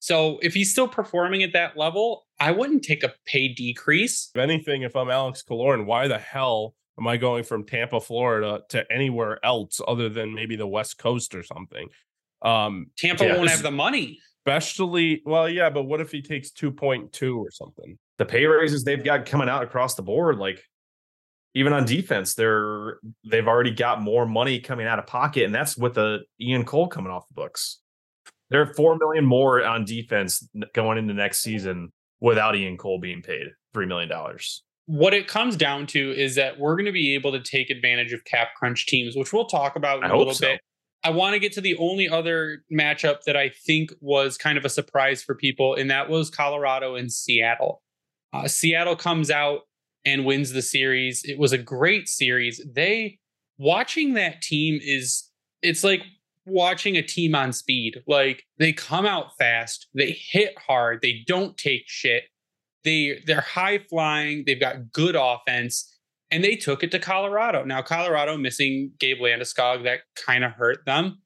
[0.01, 4.31] So if he's still performing at that level, I wouldn't take a pay decrease.
[4.35, 8.61] If anything, if I'm Alex Killorn, why the hell am I going from Tampa, Florida
[8.71, 11.89] to anywhere else other than maybe the West Coast or something?
[12.43, 14.21] Um, Tampa Yeah, won't have the money.
[14.47, 17.99] Especially, well, yeah, but what if he takes 2.2 or something?
[18.19, 20.63] the pay raises they've got coming out across the board, like
[21.55, 22.99] even on defense, they're
[23.31, 26.89] they've already got more money coming out of pocket, and that's with the Ian Cole
[26.89, 27.81] coming off the books.
[28.51, 33.47] They're four million more on defense going into next season without Ian Cole being paid
[33.75, 34.63] three million dollars.
[34.87, 38.13] What it comes down to is that we're going to be able to take advantage
[38.13, 40.47] of cap crunch teams, which we'll talk about in I a hope little so.
[40.47, 40.61] bit.
[41.05, 44.65] I want to get to the only other matchup that I think was kind of
[44.65, 47.83] a surprise for people, and that was Colorado and Seattle.
[48.33, 49.61] Uh, Seattle comes out
[50.05, 51.25] and wins the series.
[51.25, 52.61] It was a great series.
[52.75, 53.19] They
[53.59, 55.31] watching that team is
[55.63, 56.03] it's like
[56.47, 58.03] watching a team on speed.
[58.07, 62.25] Like they come out fast, they hit hard, they don't take shit.
[62.85, 65.93] They they're high flying, they've got good offense,
[66.31, 67.65] and they took it to Colorado.
[67.65, 71.21] Now Colorado missing Gabe Landeskog, that kind of hurt them.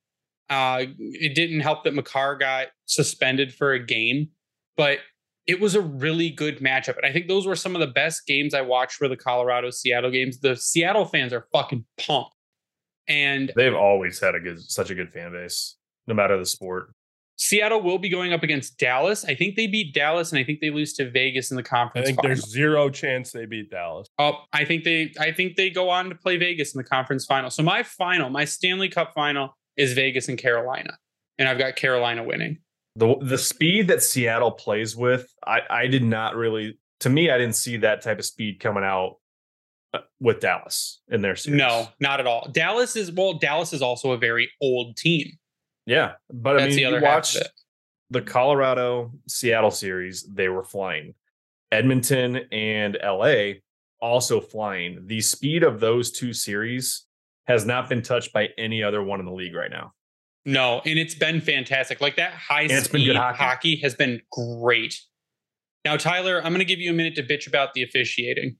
[0.48, 4.30] Uh, it didn't help that Makar got suspended for a game,
[4.76, 4.98] but
[5.46, 6.96] it was a really good matchup.
[6.96, 9.70] And I think those were some of the best games I watched for the Colorado
[9.70, 10.40] Seattle games.
[10.40, 12.34] The Seattle fans are fucking pumped.
[13.08, 16.92] And They've always had a good, such a good fan base, no matter the sport.
[17.40, 19.24] Seattle will be going up against Dallas.
[19.24, 22.04] I think they beat Dallas, and I think they lose to Vegas in the conference.
[22.04, 22.28] I think final.
[22.28, 24.08] there's zero chance they beat Dallas.
[24.18, 27.24] Oh, I think they I think they go on to play Vegas in the conference
[27.24, 27.48] final.
[27.48, 30.98] So my final, my Stanley Cup final is Vegas and Carolina.
[31.38, 32.58] And I've got Carolina winning.
[32.96, 36.78] the The speed that Seattle plays with, I I did not really.
[37.00, 39.16] To me, I didn't see that type of speed coming out
[39.94, 41.58] uh, with Dallas in their series.
[41.58, 42.50] No, not at all.
[42.52, 45.38] Dallas is well, Dallas is also a very old team.
[45.86, 47.42] Yeah, but I mean, the you other half watched
[48.10, 51.14] the Colorado Seattle series; they were flying.
[51.72, 53.52] Edmonton and LA
[54.00, 55.06] also flying.
[55.06, 57.06] The speed of those two series
[57.46, 59.92] has not been touched by any other one in the league right now.
[60.44, 62.00] No, and it's been fantastic.
[62.00, 63.38] Like that high it's been speed hockey.
[63.38, 63.76] hockey.
[63.76, 64.98] has been great.
[65.84, 68.56] Now, Tyler, I'm going to give you a minute to bitch about the officiating.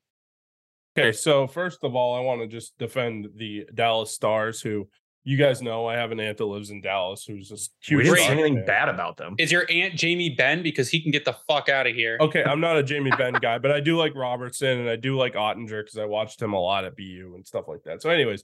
[0.99, 4.89] Okay, so first of all, I want to just defend the Dallas Stars, who
[5.23, 7.99] you guys know I have an aunt that lives in Dallas who's just huge.
[7.99, 8.67] we didn't say anything fan.
[8.67, 9.35] bad about them.
[9.39, 12.17] Is your aunt Jamie Benn because he can get the fuck out of here?
[12.21, 15.17] Okay, I'm not a Jamie Benn guy, but I do like Robertson and I do
[15.17, 18.01] like Oettinger because I watched him a lot at BU and stuff like that.
[18.03, 18.43] So, anyways,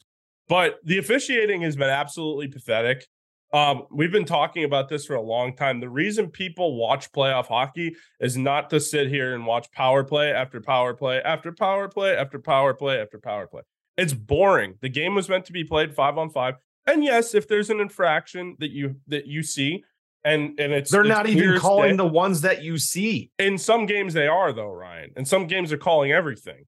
[0.49, 3.07] but the officiating has been absolutely pathetic.
[3.53, 5.81] Um, we've been talking about this for a long time.
[5.81, 10.33] The reason people watch playoff hockey is not to sit here and watch power play
[10.33, 13.63] after power play after power play after power play after power play.
[13.97, 14.75] It's boring.
[14.83, 16.57] The game was meant to be played five on five.
[16.87, 19.83] And yes, if there's an infraction that you that you see,
[20.25, 23.31] and and it's They're it's not even calling day- the ones that you see.
[23.39, 25.11] in some games they are though, Ryan.
[25.17, 26.65] And some games are calling everything.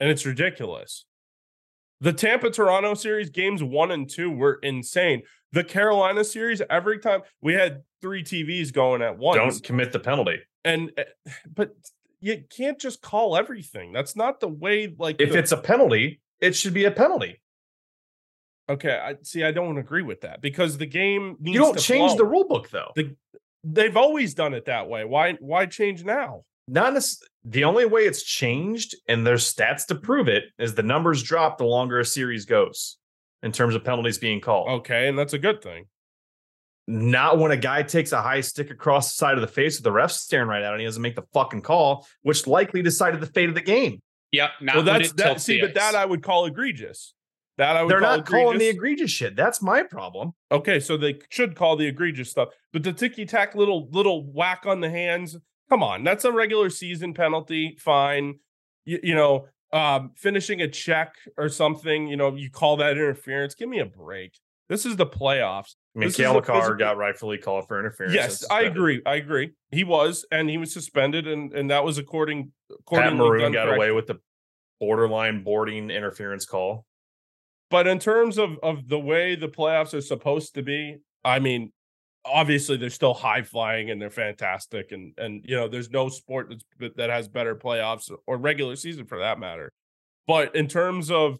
[0.00, 1.04] And it's ridiculous.
[2.00, 5.22] The Tampa Toronto series games 1 and 2 were insane.
[5.52, 9.36] The Carolina series every time we had 3 TVs going at once.
[9.36, 10.38] Don't commit the penalty.
[10.64, 11.02] And uh,
[11.54, 11.74] but
[12.20, 13.92] you can't just call everything.
[13.92, 17.40] That's not the way like If the- it's a penalty, it should be a penalty.
[18.68, 21.80] Okay, I see I don't agree with that because the game needs You don't to
[21.82, 22.18] change flow.
[22.18, 22.92] the rule book though.
[22.94, 23.16] The-
[23.64, 25.04] They've always done it that way.
[25.04, 26.42] Why why change now?
[26.66, 27.04] Not nec-
[27.44, 31.58] the only way it's changed, and there's stats to prove it, is the numbers drop
[31.58, 32.98] the longer a series goes
[33.42, 34.68] in terms of penalties being called.
[34.80, 35.84] Okay, and that's a good thing.
[36.88, 39.84] Not when a guy takes a high stick across the side of the face with
[39.84, 42.82] the ref staring right at him and he doesn't make the fucking call, which likely
[42.82, 44.00] decided the fate of the game.
[44.32, 44.50] Yep.
[44.60, 45.40] Not well, that's that.
[45.40, 45.94] See, but that.
[45.94, 47.14] I would call egregious.
[47.58, 48.74] That I would They're call not calling the egregious.
[48.76, 49.36] egregious shit.
[49.36, 50.32] That's my problem.
[50.50, 52.48] Okay, so they should call the egregious stuff.
[52.72, 55.36] But the ticky tack little little whack on the hands,
[55.68, 57.76] come on, that's a regular season penalty.
[57.78, 58.36] Fine,
[58.86, 62.08] you, you know, um, finishing a check or something.
[62.08, 63.54] You know, you call that interference.
[63.54, 64.38] Give me a break.
[64.70, 65.74] This is the playoffs.
[65.94, 68.14] I mean, This is Cale a Makar physical- got rightfully called for interference.
[68.14, 69.02] Yes, I agree.
[69.04, 69.50] I agree.
[69.70, 72.52] He was, and he was suspended, and and that was according.
[72.90, 73.76] Pat Maroon got correctly.
[73.88, 74.20] away with the
[74.80, 76.86] borderline boarding interference call.
[77.72, 81.72] But in terms of of the way the playoffs are supposed to be, I mean,
[82.22, 86.54] obviously they're still high flying and they're fantastic, and and you know there's no sport
[86.78, 89.72] that's, that has better playoffs or regular season for that matter.
[90.26, 91.38] But in terms of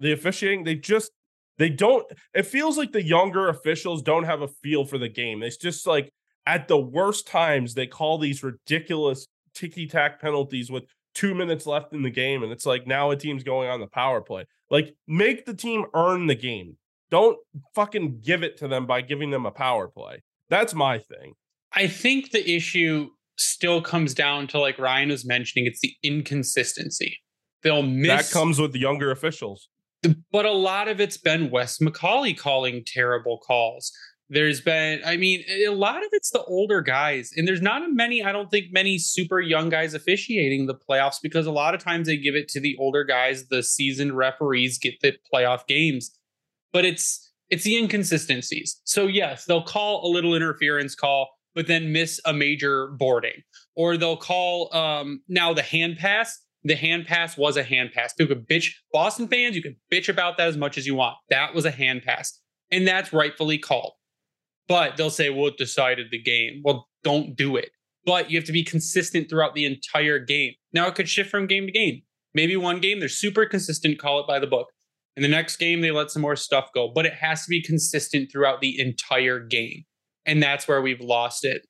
[0.00, 1.12] the officiating, they just
[1.58, 2.06] they don't.
[2.32, 5.42] It feels like the younger officials don't have a feel for the game.
[5.42, 6.10] It's just like
[6.46, 10.84] at the worst times they call these ridiculous ticky tack penalties with
[11.14, 13.86] two minutes left in the game, and it's like now a team's going on the
[13.88, 14.46] power play.
[14.70, 16.76] Like, make the team earn the game.
[17.10, 17.38] Don't
[17.74, 20.22] fucking give it to them by giving them a power play.
[20.48, 21.34] That's my thing.
[21.72, 27.18] I think the issue still comes down to like Ryan was mentioning, it's the inconsistency.
[27.62, 29.68] They'll miss That comes with the younger officials.
[30.32, 33.92] but a lot of it's been Wes McCauley calling terrible calls.
[34.28, 38.24] There's been, I mean, a lot of it's the older guys, and there's not many,
[38.24, 42.08] I don't think many super young guys officiating the playoffs because a lot of times
[42.08, 43.46] they give it to the older guys.
[43.48, 46.10] The seasoned referees get the playoff games,
[46.72, 48.80] but it's it's the inconsistencies.
[48.82, 53.42] So yes, they'll call a little interference call, but then miss a major boarding,
[53.76, 58.12] or they'll call um now the hand pass the hand pass was a hand pass.
[58.12, 61.16] People could bitch, Boston fans, you can bitch about that as much as you want.
[61.30, 63.92] That was a hand pass, and that's rightfully called.
[64.68, 66.62] But they'll say, well, it decided the game.
[66.64, 67.70] Well, don't do it.
[68.04, 70.52] But you have to be consistent throughout the entire game.
[70.72, 72.02] Now it could shift from game to game.
[72.34, 74.68] Maybe one game they're super consistent, call it by the book.
[75.16, 77.62] In the next game, they let some more stuff go, but it has to be
[77.62, 79.84] consistent throughout the entire game.
[80.26, 81.62] And that's where we've lost it.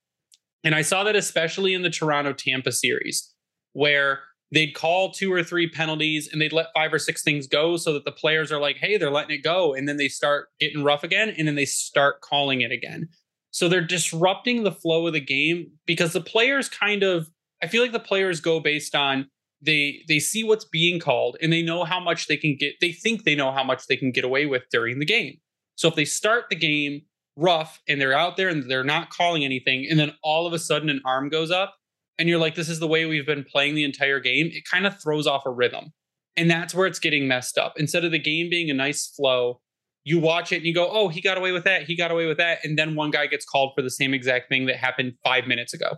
[0.64, 3.32] And I saw that especially in the Toronto Tampa series,
[3.72, 4.20] where
[4.52, 7.92] they'd call two or three penalties and they'd let five or six things go so
[7.92, 9.74] that the players are like, hey, they're letting it go.
[9.74, 13.08] And then they start getting rough again and then they start calling it again.
[13.50, 17.28] So they're disrupting the flow of the game because the players kind of,
[17.62, 19.28] I feel like the players go based on
[19.62, 22.92] they they see what's being called and they know how much they can get they
[22.92, 25.38] think they know how much they can get away with during the game.
[25.76, 27.02] So if they start the game
[27.36, 30.58] rough and they're out there and they're not calling anything and then all of a
[30.58, 31.76] sudden an arm goes up
[32.18, 34.86] and you're like, this is the way we've been playing the entire game, it kind
[34.86, 35.92] of throws off a rhythm.
[36.36, 37.74] And that's where it's getting messed up.
[37.76, 39.60] Instead of the game being a nice flow,
[40.04, 41.82] you watch it and you go, oh, he got away with that.
[41.82, 42.58] He got away with that.
[42.62, 45.74] And then one guy gets called for the same exact thing that happened five minutes
[45.74, 45.96] ago.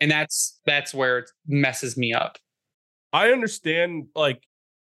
[0.00, 2.38] And that's that's where it messes me up.
[3.12, 4.42] I understand like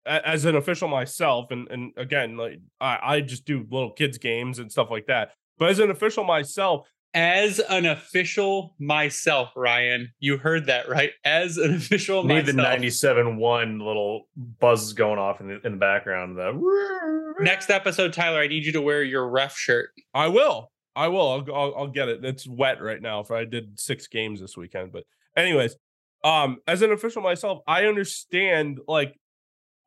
[0.07, 4.59] as an official myself, and and again, like I, I just do little kids games
[4.59, 5.33] and stuff like that.
[5.59, 11.13] But as an official myself, as an official myself, Ryan, you heard that right.
[11.25, 12.47] As an official Need myself.
[12.47, 14.29] the 97 1 little
[14.61, 16.37] buzz going off in the, in the background.
[16.37, 19.91] The Next episode, Tyler, I need you to wear your ref shirt.
[20.13, 20.71] I will.
[20.95, 21.31] I will.
[21.31, 22.23] I'll, I'll, I'll get it.
[22.23, 23.21] It's wet right now.
[23.21, 25.05] If I did six games this weekend, but
[25.37, 25.75] anyways,
[26.23, 28.79] um, as an official myself, I understand.
[28.87, 29.19] Like,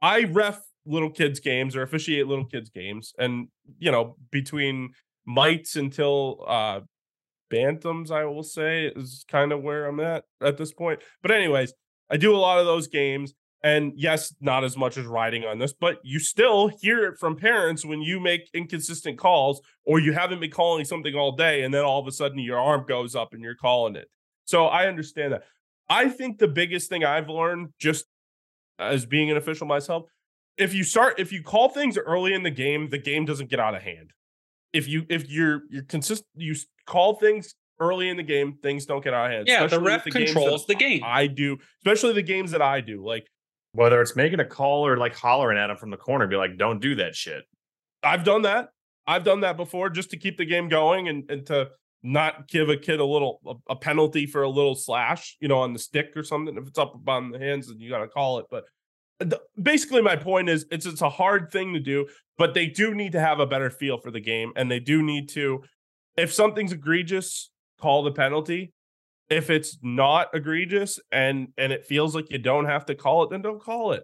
[0.01, 4.91] I ref little kids games or officiate little kids games, and you know, between
[5.25, 6.79] mites until uh
[7.49, 10.99] bantams, I will say is kind of where I'm at at this point.
[11.21, 11.73] But anyways,
[12.09, 13.33] I do a lot of those games.
[13.61, 17.35] And yes, not as much as riding on this, but you still hear it from
[17.35, 21.73] parents when you make inconsistent calls or you haven't been calling something all day and
[21.73, 24.07] then all of a sudden your arm goes up and you're calling it.
[24.45, 25.43] So I understand that.
[25.89, 28.05] I think the biggest thing I've learned just
[28.77, 30.05] as being an official myself,
[30.57, 33.59] if you start if you call things early in the game, the game doesn't get
[33.59, 34.13] out of hand.
[34.73, 36.55] If you if you're you're consistent you
[36.85, 39.47] call things early in the game, things don't get out of hand.
[39.47, 41.01] Yeah, the ref with games controls the game.
[41.03, 43.03] I do, especially the games that I do.
[43.05, 43.25] Like
[43.73, 46.57] Whether it's making a call or like hollering at him from the corner, be like,
[46.57, 47.43] don't do that shit.
[48.03, 48.69] I've done that.
[49.07, 51.69] I've done that before just to keep the game going and, and to
[52.03, 55.59] not give a kid a little a, a penalty for a little slash, you know,
[55.59, 56.55] on the stick or something.
[56.57, 58.45] If it's up on the hands, then you got to call it.
[58.51, 58.65] But
[59.19, 62.95] the, basically, my point is, it's it's a hard thing to do, but they do
[62.95, 65.63] need to have a better feel for the game, and they do need to.
[66.17, 68.73] If something's egregious, call the penalty.
[69.29, 73.29] If it's not egregious and and it feels like you don't have to call it,
[73.29, 74.03] then don't call it.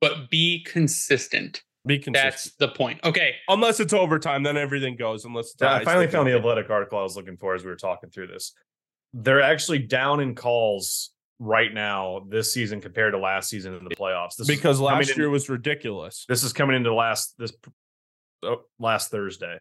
[0.00, 1.62] But be consistent.
[1.86, 2.32] Be consistent.
[2.32, 3.00] That's the point.
[3.02, 3.36] Okay.
[3.48, 5.24] Unless it's overtime, then everything goes.
[5.24, 7.64] Unless it's a I high finally found the athletic article I was looking for as
[7.64, 8.52] we were talking through this.
[9.14, 11.11] They're actually down in calls
[11.42, 14.36] right now this season compared to last season in the playoffs.
[14.36, 16.24] This because last in- year was ridiculous.
[16.28, 17.52] This is coming into last this
[18.44, 19.58] uh, last Thursday,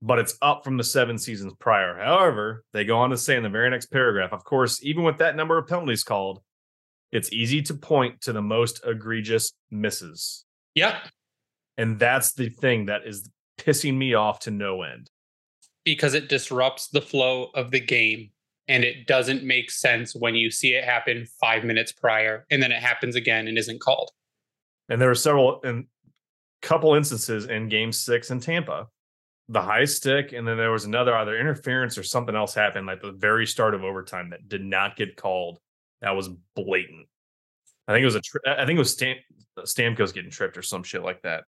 [0.00, 1.96] but it's up from the seven seasons prior.
[1.98, 5.18] However, they go on to say in the very next paragraph, of course, even with
[5.18, 6.40] that number of penalties called,
[7.12, 10.94] it's easy to point to the most egregious misses, Yep.
[11.76, 15.10] and that's the thing that is pissing me off to no end.
[15.84, 18.30] Because it disrupts the flow of the game
[18.68, 22.72] and it doesn't make sense when you see it happen five minutes prior and then
[22.72, 24.10] it happens again and isn't called.
[24.88, 25.86] And there were several and
[26.60, 28.86] couple instances in Game Six in Tampa,
[29.48, 33.02] the high stick, and then there was another either interference or something else happened like
[33.02, 35.58] the very start of overtime that did not get called.
[36.00, 37.06] That was blatant.
[37.88, 38.20] I think it was a.
[38.20, 39.16] Tri- I think it was Stam-
[39.58, 41.44] Stamkos getting tripped or some shit like that.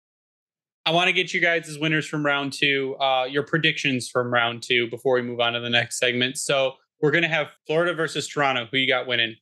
[0.86, 4.32] I want to get you guys as winners from round two, uh, your predictions from
[4.32, 6.36] round two before we move on to the next segment.
[6.36, 8.66] So we're going to have Florida versus Toronto.
[8.70, 9.36] Who you got winning?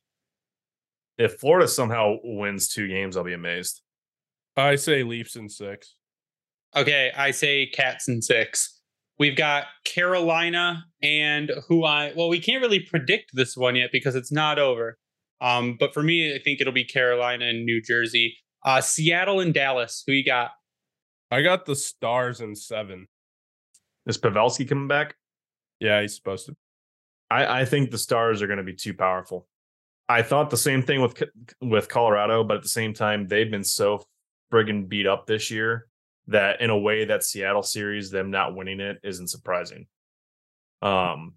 [1.17, 3.81] If Florida somehow wins two games, I'll be amazed.
[4.55, 5.95] I say Leafs in six.
[6.75, 8.79] Okay, I say Cats in six.
[9.19, 14.15] We've got Carolina and who I well, we can't really predict this one yet because
[14.15, 14.97] it's not over.
[15.39, 18.37] Um, but for me, I think it'll be Carolina and New Jersey.
[18.65, 20.03] Uh, Seattle and Dallas.
[20.07, 20.51] Who you got?
[21.29, 23.07] I got the Stars in seven.
[24.05, 25.15] Is Pavelski coming back?
[25.79, 26.55] Yeah, he's supposed to.
[27.33, 29.47] I, I think the Stars are going to be too powerful.
[30.07, 31.23] I thought the same thing with
[31.61, 34.03] with Colorado, but at the same time, they've been so
[34.51, 35.87] friggin' beat up this year
[36.27, 39.87] that in a way that Seattle series, them not winning it isn't surprising.
[40.81, 41.33] Um,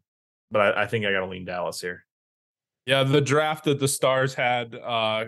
[0.50, 2.04] but I, I think I got to lean Dallas here.
[2.84, 5.24] Yeah, the draft that the Stars had uh,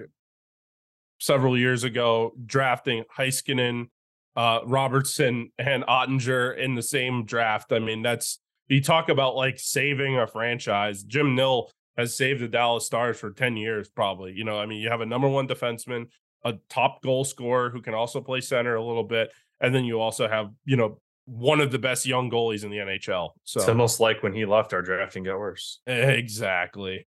[1.19, 3.89] several years ago, drafting Heiskanen,
[4.37, 7.73] uh, Robertson, and Oettinger in the same draft.
[7.73, 8.39] I mean, that's
[8.69, 11.03] you talk about like saving a franchise.
[11.03, 14.33] Jim Nill has saved the Dallas Stars for 10 years, probably.
[14.33, 16.07] You know, I mean, you have a number one defenseman,
[16.45, 19.31] a top goal scorer who can also play center a little bit.
[19.61, 22.79] And then you also have, you know, one of the best young goalies in the
[22.79, 23.31] NHL.
[23.45, 25.81] So it's almost like when he left, our drafting got worse.
[25.87, 27.07] Exactly.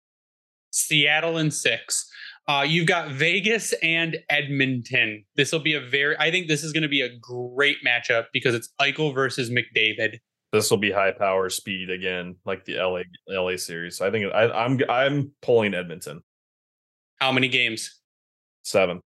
[0.71, 2.09] Seattle and six.
[2.47, 5.23] Uh, you've got Vegas and Edmonton.
[5.35, 8.25] This will be a very, I think this is going to be a great matchup
[8.33, 10.17] because it's Eichel versus McDavid.
[10.51, 13.97] This will be high power speed again, like the LA LA series.
[13.97, 16.23] So I think I, I'm I'm pulling Edmonton.
[17.19, 17.99] How many games?
[18.63, 19.01] Seven.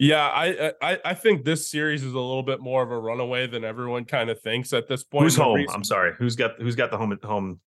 [0.00, 3.46] Yeah, I, I I think this series is a little bit more of a runaway
[3.46, 5.24] than everyone kind of thinks at this point.
[5.24, 5.56] Who's home?
[5.56, 6.14] Reason- I'm sorry.
[6.18, 7.60] Who's got who's got the home home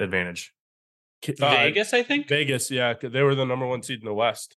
[0.00, 0.52] advantage?
[1.28, 2.28] Uh, Vegas, I think.
[2.28, 4.56] Vegas, yeah, they were the number one seed in the West.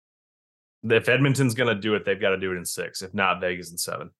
[0.83, 3.01] If Edmonton's going to do it, they've got to do it in six.
[3.01, 4.11] If not, Vegas in seven.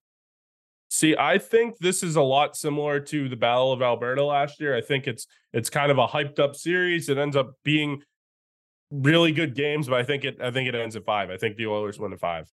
[0.92, 4.76] See, I think this is a lot similar to the Battle of Alberta last year.
[4.76, 7.08] I think it's it's kind of a hyped up series.
[7.08, 8.02] It ends up being
[8.90, 11.30] really good games, but I think it I think it ends at five.
[11.30, 12.50] I think the Oilers win at five.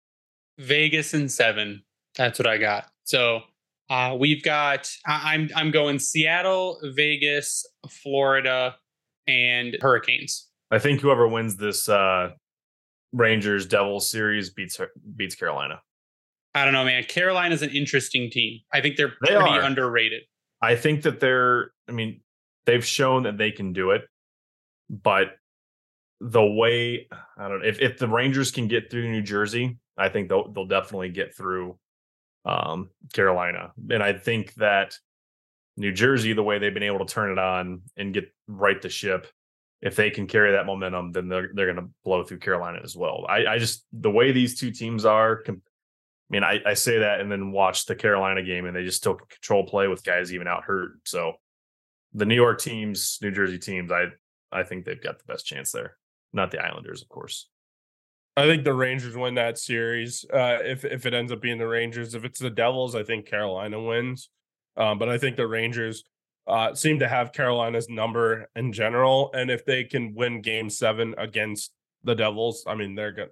[0.60, 1.82] Vegas in seven.
[2.18, 2.88] That's what I got.
[3.06, 3.40] So
[3.90, 8.76] uh, we've got I, I'm I'm going Seattle, Vegas, Florida,
[9.28, 10.50] and Hurricanes.
[10.72, 12.32] I think whoever wins this uh,
[13.14, 14.78] Rangers Devils series beats
[15.16, 15.80] beats Carolina.
[16.56, 17.03] I don't know, man.
[17.03, 18.62] Carolina's an interesting team.
[18.74, 20.24] I think they're they pretty underrated.
[20.62, 21.72] I think that they're.
[21.88, 22.22] I mean,
[22.66, 24.03] they've shown that they can do it,
[24.89, 25.36] but
[26.22, 30.08] the way I don't know if if the Rangers can get through New Jersey, I
[30.08, 31.78] think they'll they'll definitely get through
[32.45, 34.97] um, Carolina, and I think that
[35.76, 38.89] New Jersey, the way they've been able to turn it on and get right the
[38.89, 39.28] ship,
[39.82, 42.95] if they can carry that momentum, then they're they're going to blow through Carolina as
[42.95, 43.26] well.
[43.28, 45.43] I, I just the way these two teams are.
[46.30, 48.98] I mean, I, I say that and then watch the Carolina game, and they just
[48.98, 50.94] still control play with guys even out hurt.
[51.06, 51.34] So
[52.14, 54.08] the New York teams, New Jersey teams, I
[54.52, 55.98] I think they've got the best chance there.
[56.34, 57.50] Not the Islanders, of course.
[58.38, 60.26] I think the Rangers win that series.
[60.34, 63.28] Uh, if if it ends up being the Rangers, if it's the Devils, I think
[63.28, 64.30] Carolina wins.
[64.78, 66.04] Um, but I think the Rangers
[66.48, 71.16] uh, seem to have Carolina's number in general, and if they can win Game Seven
[71.18, 71.72] against
[72.04, 73.30] the Devils, I mean they're good.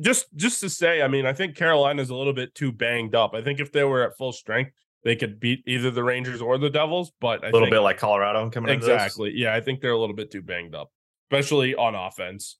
[0.00, 3.34] Just just to say, I mean I think Carolina's a little bit too banged up.
[3.34, 4.72] I think if they were at full strength,
[5.04, 7.12] they could beat either the Rangers or the Devils.
[7.20, 9.32] But a little think, bit like Colorado coming exactly.
[9.34, 10.90] Yeah, I think they're a little bit too banged up,
[11.30, 12.58] especially on offense.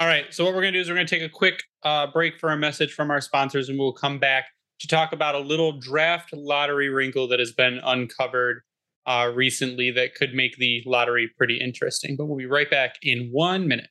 [0.00, 0.32] All right.
[0.34, 2.38] So what we're going to do is we're going to take a quick uh, break
[2.38, 4.46] for a message from our sponsors, and we'll come back
[4.80, 8.62] to talk about a little draft lottery wrinkle that has been uncovered
[9.06, 12.16] uh, recently that could make the lottery pretty interesting.
[12.16, 13.88] But we'll be right back in one minute.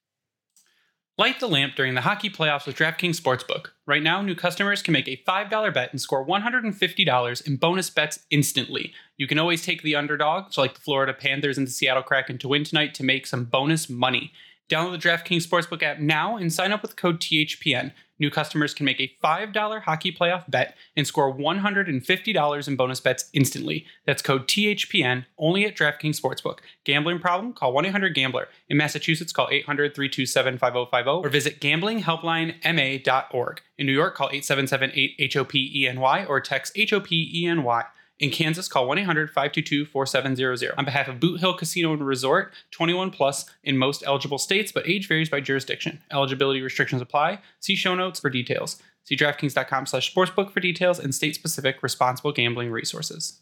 [1.16, 3.68] Light the lamp during the hockey playoffs with DraftKings Sportsbook.
[3.86, 8.26] Right now, new customers can make a $5 bet and score $150 in bonus bets
[8.32, 8.94] instantly.
[9.16, 12.40] You can always take the underdog, so like the Florida Panthers and the Seattle Kraken
[12.40, 14.32] to win tonight to make some bonus money.
[14.70, 17.92] Download the DraftKings Sportsbook app now and sign up with code THPN.
[18.20, 23.30] New customers can make a $5 hockey playoff bet and score $150 in bonus bets
[23.34, 23.86] instantly.
[24.06, 26.60] That's code THPN only at DraftKings Sportsbook.
[26.86, 27.54] Gambling problem?
[27.54, 28.48] Call 1 800 Gambler.
[28.70, 33.62] In Massachusetts, call 800 327 5050 or visit gamblinghelplinema.org.
[33.78, 37.84] In New York, call 877 8 HOPENY or text HOPENY.
[38.20, 40.76] In Kansas, call 1 800 522 4700.
[40.78, 44.88] On behalf of Boot Hill Casino and Resort, 21 plus in most eligible states, but
[44.88, 46.02] age varies by jurisdiction.
[46.12, 47.40] Eligibility restrictions apply.
[47.60, 48.82] See show notes for details.
[49.04, 53.42] See DraftKings.com slash sportsbook for details and state specific responsible gambling resources.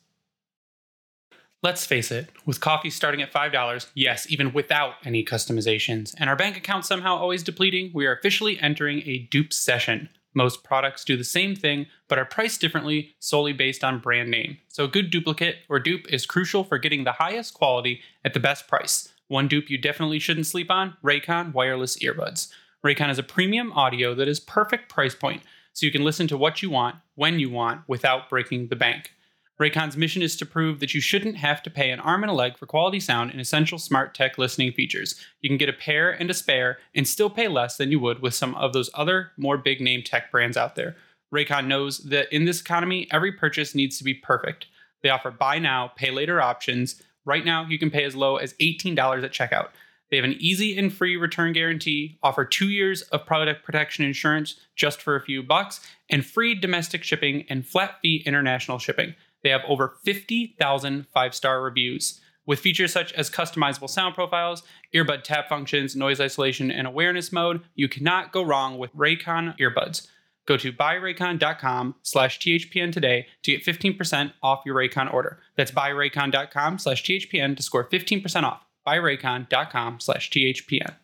[1.64, 6.36] Let's face it, with coffee starting at $5, yes, even without any customizations, and our
[6.36, 10.10] bank account somehow always depleting, we are officially entering a dupe session.
[10.34, 14.58] Most products do the same thing, but are priced differently solely based on brand name.
[14.70, 18.40] So, a good duplicate or dupe is crucial for getting the highest quality at the
[18.40, 19.12] best price.
[19.28, 22.52] One dupe you definitely shouldn't sleep on Raycon wireless earbuds.
[22.86, 26.38] Raycon is a premium audio that is perfect price point, so you can listen to
[26.38, 29.14] what you want, when you want, without breaking the bank.
[29.62, 32.34] Raycon's mission is to prove that you shouldn't have to pay an arm and a
[32.34, 35.24] leg for quality sound and essential smart tech listening features.
[35.40, 38.24] You can get a pair and a spare and still pay less than you would
[38.24, 40.96] with some of those other more big name tech brands out there.
[41.32, 44.66] Raycon knows that in this economy, every purchase needs to be perfect.
[45.04, 47.00] They offer buy now, pay later options.
[47.24, 49.70] Right now, you can pay as low as $18 at checkout.
[50.10, 54.56] They have an easy and free return guarantee, offer two years of product protection insurance
[54.76, 59.14] just for a few bucks, and free domestic shipping and flat fee international shipping.
[59.44, 62.20] They have over 50,000 five star reviews.
[62.46, 64.64] With features such as customizable sound profiles,
[64.94, 70.08] earbud tap functions, noise isolation, and awareness mode, you cannot go wrong with Raycon earbuds.
[70.48, 75.40] Go to buyraycon.com slash THPN today to get 15% off your Raycon order.
[75.56, 78.66] That's buyraycon.com slash THPN to score 15% off.
[78.88, 80.96] Buyraycon.com slash THPN.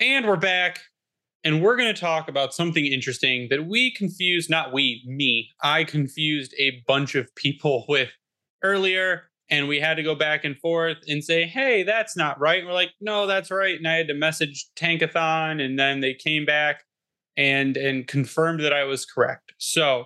[0.00, 0.82] And we're back
[1.44, 5.84] and we're going to talk about something interesting that we confused, not we, me, I
[5.84, 8.10] confused a bunch of people with
[8.62, 9.24] earlier.
[9.50, 12.58] And we had to go back and forth and say, hey, that's not right.
[12.58, 13.78] And we're like, no, that's right.
[13.78, 16.84] And I had to message Tankathon, and then they came back
[17.34, 19.54] and and confirmed that I was correct.
[19.56, 20.04] So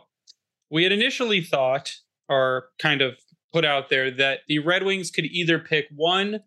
[0.71, 1.93] we had initially thought,
[2.29, 3.15] or kind of
[3.53, 6.41] put out there, that the Red Wings could either pick one,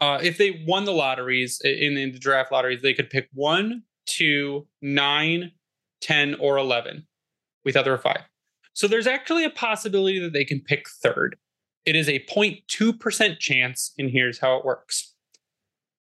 [0.00, 3.82] uh, if they won the lotteries in, in the draft lotteries, they could pick one,
[4.06, 5.52] two, nine,
[6.00, 7.06] 10, or 11.
[7.64, 8.22] We thought there were five.
[8.72, 11.36] So there's actually a possibility that they can pick third.
[11.84, 15.14] It is a 0.2% chance, and here's how it works.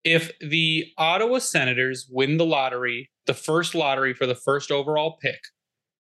[0.03, 5.39] If the Ottawa Senators win the lottery, the first lottery for the first overall pick,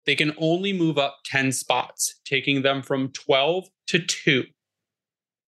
[0.05, 4.43] they can only move up 10 spots, taking them from 12 to 2.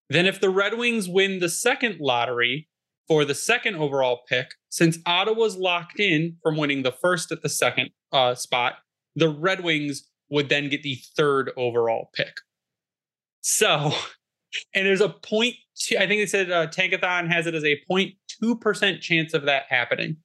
[0.10, 2.68] Then, if the Red Wings win the second lottery,
[3.12, 7.50] for the second overall pick, since Ottawa's locked in from winning the first at the
[7.50, 8.76] second uh, spot,
[9.18, 12.32] the Red Wings would then get the third overall pick.
[13.42, 13.92] So,
[14.74, 17.76] and there's a point, two, I think they said uh, Tankathon has it as a
[17.92, 20.16] 0.2% chance of that happening.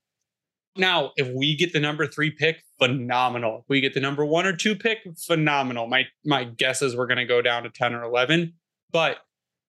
[0.77, 3.63] Now, if we get the number three pick, phenomenal.
[3.63, 5.89] If we get the number one or two pick, phenomenal.
[5.89, 8.53] My my guess is we're going to go down to 10 or 11.
[8.93, 9.17] But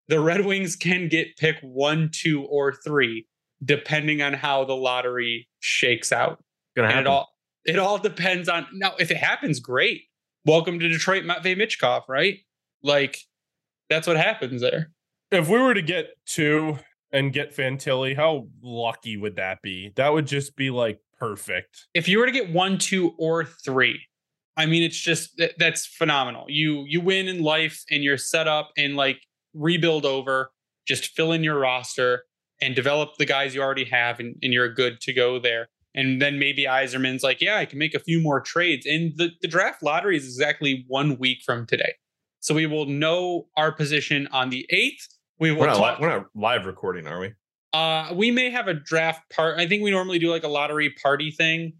[0.08, 3.28] the Red Wings can get pick one, two, or three,
[3.64, 6.43] depending on how the lottery shakes out.
[6.76, 6.99] Gonna happen.
[6.99, 7.30] And it all
[7.66, 8.93] it all depends on now.
[8.99, 10.03] If it happens, great.
[10.45, 12.38] Welcome to Detroit, Matvey Michkov, right?
[12.82, 13.20] Like
[13.89, 14.91] that's what happens there.
[15.32, 16.80] If we were to get two
[17.12, 19.91] and get Fantilli, how lucky would that be?
[19.95, 21.88] That would just be like perfect.
[21.93, 23.99] If you were to get one, two, or three,
[24.55, 26.45] I mean, it's just that's phenomenal.
[26.47, 29.20] You you win in life, and you're set up, and like
[29.58, 30.51] rebuild over,
[30.88, 32.24] just fill in your roster
[32.62, 35.68] and develop the guys you already have, and, and you're good to go there.
[35.93, 38.86] And then maybe Yzerman's like, yeah, I can make a few more trades.
[38.86, 41.93] And the, the draft lottery is exactly one week from today.
[42.39, 45.08] So we will know our position on the 8th.
[45.39, 47.34] We will we're, not talk, li- we're not live recording, are we?
[47.74, 49.60] uh, we may have a draft part.
[49.60, 51.74] I think we normally do like a lottery party thing.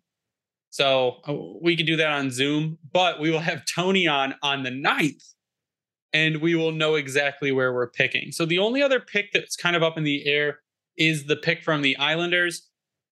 [0.70, 4.64] So uh, we could do that on Zoom, but we will have Tony on on
[4.64, 5.34] the 9th
[6.18, 8.32] and we will know exactly where we're picking.
[8.32, 10.60] So the only other pick that's kind of up in the air
[10.98, 12.68] is the pick from the Islanders.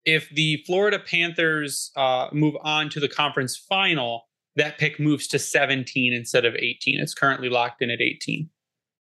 [0.06, 4.24] If the Florida Panthers uh, move on to the conference final,
[4.56, 7.00] that pick moves to 17 instead of 18.
[7.00, 8.50] It's currently locked in at 18.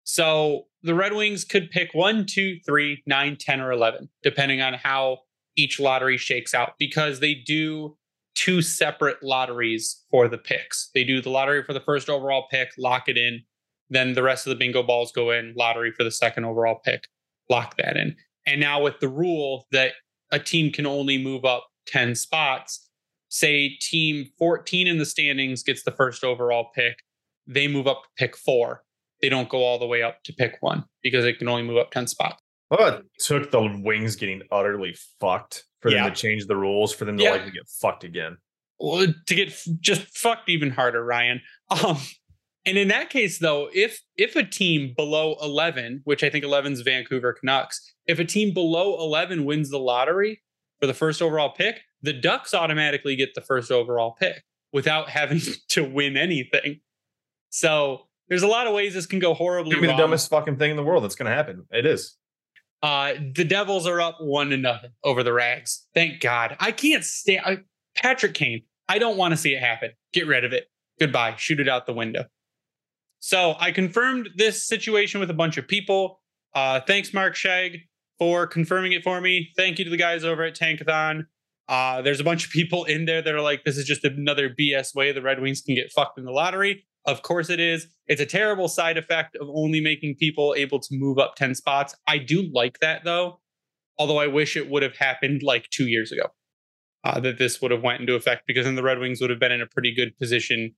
[0.03, 4.73] So the Red Wings could pick one, two, three, nine, 10, or 11, depending on
[4.73, 5.19] how
[5.55, 7.95] each lottery shakes out, because they do
[8.35, 10.89] two separate lotteries for the picks.
[10.93, 13.43] They do the lottery for the first overall pick, lock it in,
[13.89, 17.07] then the rest of the bingo balls go in lottery for the second overall pick,
[17.49, 18.15] lock that in.
[18.45, 19.93] And now with the rule that
[20.31, 22.89] a team can only move up 10 spots,
[23.29, 26.97] say team 14 in the standings gets the first overall pick,
[27.47, 28.83] they move up to pick four.
[29.21, 31.77] They don't go all the way up to pick one because it can only move
[31.77, 32.41] up 10 spots.
[32.69, 36.03] Well, it took the Wings getting utterly fucked for Yeah.
[36.05, 37.31] them to change the rules for them to Yeah.
[37.31, 38.37] like get fucked again.
[38.79, 41.41] Well, to get just fucked even harder, Ryan.
[41.83, 41.97] Um,
[42.65, 46.81] and in that case, though, if if a team below eleven, which I think 11's
[46.81, 50.41] Vancouver Canucks, if a team below eleven wins the lottery
[50.79, 55.41] for the first overall pick, the Ducks automatically get the first overall pick without having
[55.69, 56.81] to win anything.
[57.49, 60.57] So there's a lot of ways this can go horribly It'd be the dumbest fucking
[60.57, 61.65] thing in the world that's going to happen.
[61.71, 62.17] It is.
[62.81, 65.85] Uh, the Devils are up one to nothing over the Rags.
[65.93, 66.57] Thank God.
[66.59, 67.63] I can't stand
[67.95, 68.63] Patrick Kane.
[68.89, 69.91] I don't want to see it happen.
[70.11, 70.65] Get rid of it.
[70.99, 71.35] Goodbye.
[71.37, 72.25] Shoot it out the window.
[73.25, 76.19] So I confirmed this situation with a bunch of people.
[76.53, 77.77] Uh, thanks, Mark Shag,
[78.19, 79.49] for confirming it for me.
[79.55, 81.27] Thank you to the guys over at Tankathon.
[81.69, 84.49] Uh, there's a bunch of people in there that are like, this is just another
[84.49, 86.83] BS way the Red Wings can get fucked in the lottery.
[87.05, 87.87] Of course it is.
[88.07, 91.95] It's a terrible side effect of only making people able to move up 10 spots.
[92.05, 93.39] I do like that though,
[93.97, 96.25] although I wish it would have happened like two years ago.
[97.05, 99.39] Uh, that this would have went into effect because then the Red Wings would have
[99.39, 100.75] been in a pretty good position.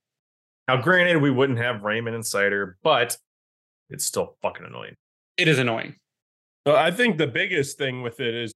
[0.68, 3.16] Now, granted, we wouldn't have Raymond and Seider, but
[3.88, 4.96] it's still fucking annoying.
[5.36, 5.96] It is annoying.
[6.64, 8.52] Well, I think the biggest thing with it is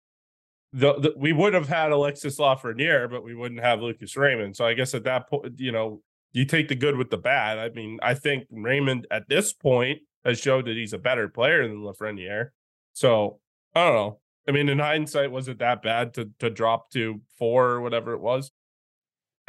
[0.72, 4.56] the, the, we would have had Alexis Lafreniere, but we wouldn't have Lucas Raymond.
[4.56, 6.02] So I guess at that point, you know,
[6.32, 7.58] you take the good with the bad.
[7.58, 11.66] I mean, I think Raymond at this point has showed that he's a better player
[11.66, 12.50] than Lafreniere.
[12.92, 13.40] So
[13.74, 14.20] I don't know.
[14.48, 18.14] I mean, in hindsight, was it that bad to to drop to four or whatever
[18.14, 18.50] it was?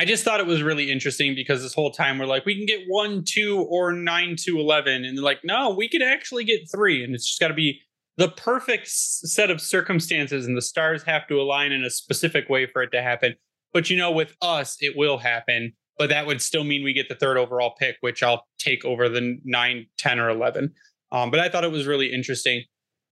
[0.02, 2.66] I just thought it was really interesting because this whole time we're like, we can
[2.66, 6.62] get one, two, or nine to eleven, and they're like, no, we could actually get
[6.72, 7.80] three, and it's just got to be
[8.18, 12.66] the perfect set of circumstances, and the stars have to align in a specific way
[12.66, 13.36] for it to happen.
[13.74, 17.10] But you know, with us, it will happen but that would still mean we get
[17.10, 20.74] the third overall pick, which I'll take over the 9, 10, or 11.
[21.12, 22.64] Um, but I thought it was really interesting.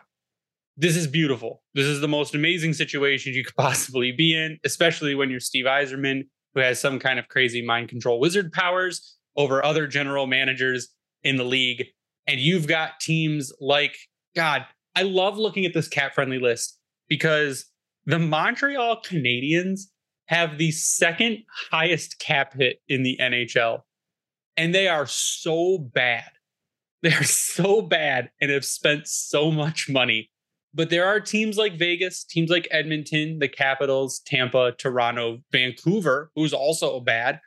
[0.76, 1.64] this is beautiful.
[1.74, 5.64] This is the most amazing situation you could possibly be in, especially when you're Steve
[5.64, 10.88] Yzerman, who has some kind of crazy mind control wizard powers over other general managers
[11.22, 11.86] in the league.
[12.26, 13.97] And you've got teams like,
[14.36, 16.78] God, I love looking at this cap friendly list
[17.09, 17.66] because
[18.07, 19.82] the Montreal Canadiens
[20.26, 21.38] have the second
[21.70, 23.80] highest cap hit in the NHL
[24.57, 26.24] and they are so bad.
[27.03, 30.30] They are so bad and have spent so much money.
[30.74, 36.53] But there are teams like Vegas, teams like Edmonton, the Capitals, Tampa, Toronto, Vancouver, who's
[36.53, 37.41] also bad.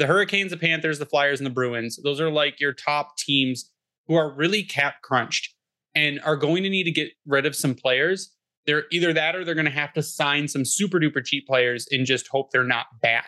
[0.00, 1.98] The Hurricanes, the Panthers, the Flyers, and the Bruins.
[2.02, 3.70] Those are like your top teams
[4.08, 5.54] who are really cap crunched
[5.94, 8.34] and are going to need to get rid of some players.
[8.64, 11.86] They're either that or they're going to have to sign some super duper cheap players
[11.90, 13.26] and just hope they're not bad.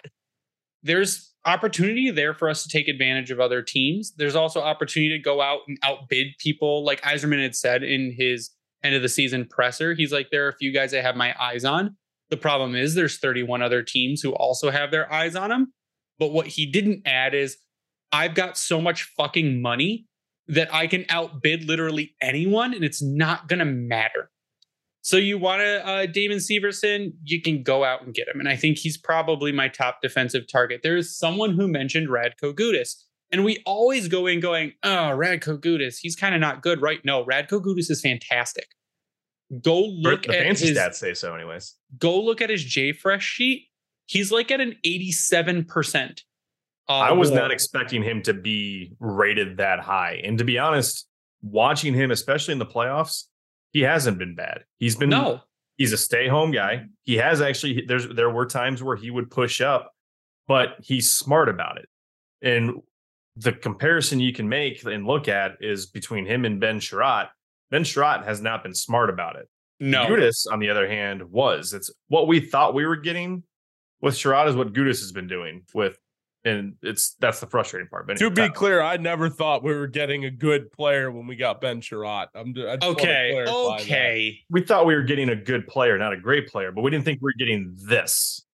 [0.82, 4.14] There's opportunity there for us to take advantage of other teams.
[4.16, 8.48] There's also opportunity to go out and outbid people, like Yzerman had said in his
[8.82, 9.92] end of the season presser.
[9.92, 11.96] He's like, there are a few guys I have my eyes on.
[12.30, 15.74] The problem is there's 31 other teams who also have their eyes on him.
[16.22, 17.56] But what he didn't add is
[18.12, 20.06] I've got so much fucking money
[20.46, 24.30] that I can outbid literally anyone and it's not going to matter.
[25.00, 28.48] So you want to uh, Damon Severson, you can go out and get him, and
[28.48, 30.82] I think he's probably my top defensive target.
[30.84, 33.02] There is someone who mentioned Radko Gudas,
[33.32, 37.04] and we always go in going, "Oh, Radko Gudas, he's kind of not good, right?"
[37.04, 38.68] No, Radko Gudas is fantastic.
[39.60, 41.74] Go look the at fancy his, stats say so, anyways.
[41.98, 43.66] Go look at his J Fresh sheet.
[44.12, 46.22] He's like at an eighty-seven percent.
[46.86, 51.08] Uh, I was not expecting him to be rated that high, and to be honest,
[51.40, 53.24] watching him, especially in the playoffs,
[53.72, 54.64] he hasn't been bad.
[54.78, 55.40] He's been no.
[55.78, 56.84] He's a stay home guy.
[57.04, 57.84] He has actually.
[57.88, 59.94] There's there were times where he would push up,
[60.46, 61.88] but he's smart about it.
[62.42, 62.82] And
[63.36, 67.28] the comparison you can make and look at is between him and Ben Chiarot.
[67.70, 69.48] Ben Chiarot has not been smart about it.
[69.80, 70.04] No.
[70.04, 71.72] Gudas, on the other hand, was.
[71.72, 73.44] It's what we thought we were getting
[74.02, 75.98] with Chiarot is what Gudas has been doing with
[76.44, 78.06] and it's that's the frustrating part.
[78.06, 81.36] But to be clear, I never thought we were getting a good player when we
[81.36, 82.28] got Ben Chiarot.
[82.34, 83.44] I'm okay.
[83.46, 84.36] Okay, that.
[84.50, 87.04] we thought we were getting a good player, not a great player, but we didn't
[87.04, 88.44] think we were getting this.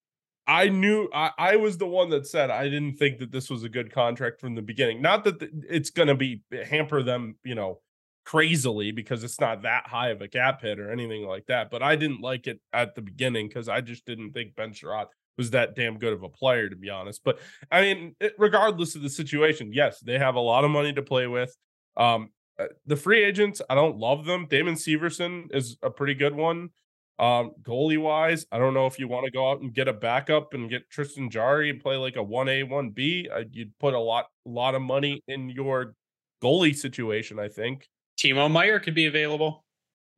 [0.45, 3.63] I knew I, I was the one that said I didn't think that this was
[3.63, 5.01] a good contract from the beginning.
[5.01, 7.81] Not that the, it's going to be hamper them, you know,
[8.25, 11.69] crazily because it's not that high of a cap hit or anything like that.
[11.69, 15.07] But I didn't like it at the beginning because I just didn't think Ben Chiarot
[15.39, 17.21] was that damn good of a player, to be honest.
[17.23, 17.39] But
[17.71, 21.01] I mean, it, regardless of the situation, yes, they have a lot of money to
[21.01, 21.55] play with.
[21.95, 22.29] Um,
[22.59, 24.47] uh, the free agents, I don't love them.
[24.49, 26.71] Damon Severson is a pretty good one.
[27.19, 29.93] Um, goalie wise, I don't know if you want to go out and get a
[29.93, 33.29] backup and get Tristan Jarry and play like a one A one B.
[33.33, 35.95] Uh, you'd put a lot, lot of money in your
[36.43, 37.39] goalie situation.
[37.39, 37.87] I think
[38.19, 39.63] Timo Meier could be available.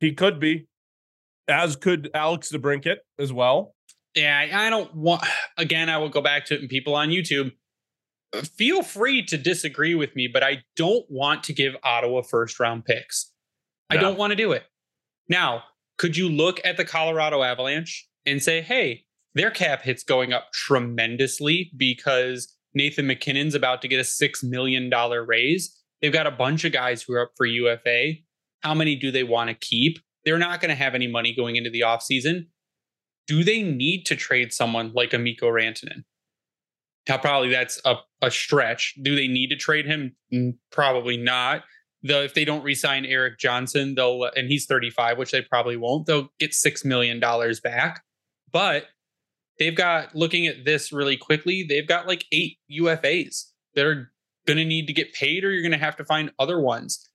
[0.00, 0.66] He could be,
[1.46, 3.74] as could Alex DeBrincat as well.
[4.14, 5.24] Yeah, I don't want.
[5.56, 6.60] Again, I will go back to it.
[6.60, 7.52] And people on YouTube,
[8.56, 12.84] feel free to disagree with me, but I don't want to give Ottawa first round
[12.84, 13.32] picks.
[13.90, 13.98] No.
[13.98, 14.64] I don't want to do it.
[15.28, 15.64] Now,
[15.98, 19.04] could you look at the Colorado Avalanche and say, hey,
[19.34, 24.90] their cap hit's going up tremendously because Nathan MacKinnon's about to get a $6 million
[25.26, 25.78] raise?
[26.00, 28.14] They've got a bunch of guys who are up for UFA.
[28.60, 29.98] How many do they want to keep?
[30.24, 32.46] They're not going to have any money going into the offseason.
[33.26, 36.04] Do they need to trade someone like a Mikko Rantanen?
[37.08, 38.94] Now, probably that's a, a stretch.
[39.02, 40.14] Do they need to trade him?
[40.32, 41.64] Mm, probably not.
[42.04, 46.06] Though, if they don't resign Erik Johnson, they'll and he's 35, which they probably won't.
[46.06, 48.02] They'll get six million dollars back.
[48.50, 48.86] But
[49.58, 51.64] they've got looking at this really quickly.
[51.68, 54.12] They've got like eight UFAs that are
[54.46, 57.08] going to need to get paid, or you're going to have to find other ones.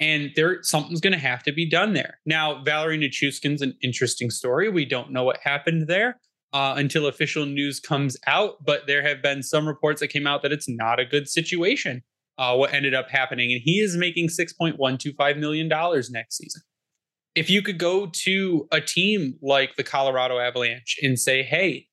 [0.00, 2.20] And there, something's going to have to be done there.
[2.24, 4.70] Now, Valeri Nichushkin's an interesting story.
[4.70, 6.18] We don't know what happened there
[6.52, 10.42] uh, until official news comes out, but there have been some reports that came out
[10.42, 12.02] that it's not a good situation.
[12.38, 15.68] Uh, what ended up happening, and he is making six point one two five million
[15.68, 16.62] dollars next season.
[17.34, 21.88] If you could go to a team like the Colorado Avalanche and say, "Hey,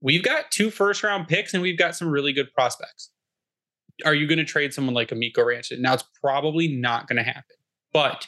[0.00, 3.10] we've got two first round picks and we've got some really good prospects,"
[4.04, 5.80] are you going to trade someone like a Mikko Rantanen?
[5.80, 7.56] Now, it's probably not going to happen,
[7.92, 8.26] but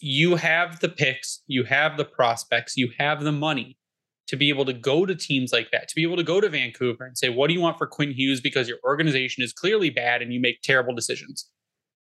[0.00, 3.78] you have the picks, you have the prospects, you have the money
[4.26, 6.48] to be able to go to teams like that, to be able to go to
[6.48, 8.40] Vancouver and say, what do you want for Quinn Hughes?
[8.40, 11.48] Because your organization is clearly bad and you make terrible decisions.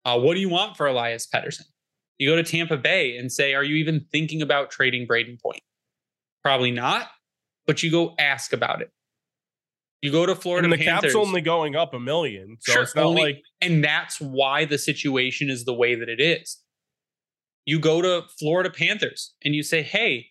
[0.05, 1.65] Uh, what do you want for Elias Pettersson?
[2.17, 5.61] You go to Tampa Bay and say, are you even thinking about trading Brayden Point?
[6.43, 7.09] Probably not,
[7.67, 8.91] but you go ask about it.
[10.01, 10.65] You go to Florida.
[10.65, 12.57] And the Panthers, cap's only going up a million.
[12.61, 13.43] So sure, it's not only, like.
[13.61, 16.57] And that's why the situation is the way that it is.
[17.65, 20.27] You go to Florida Panthers and you say, hey,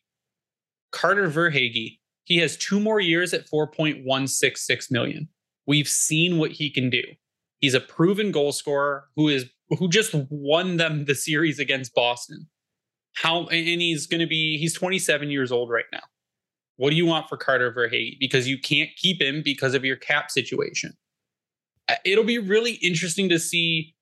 [0.90, 5.28] Carter Verhaeghe, he has two more years at 4.166 million.
[5.66, 7.02] We've seen what he can do.
[7.60, 9.46] He's a proven goal scorer who is
[9.78, 12.48] who just won them the series against Boston.
[13.14, 16.00] How and he's going to be he's 27 years old right now.
[16.80, 18.16] What do you want for Carter Verhaeghe?
[18.18, 20.94] Because you can't keep him because of your cap situation.
[21.90, 23.94] Uh, it'll be really interesting to see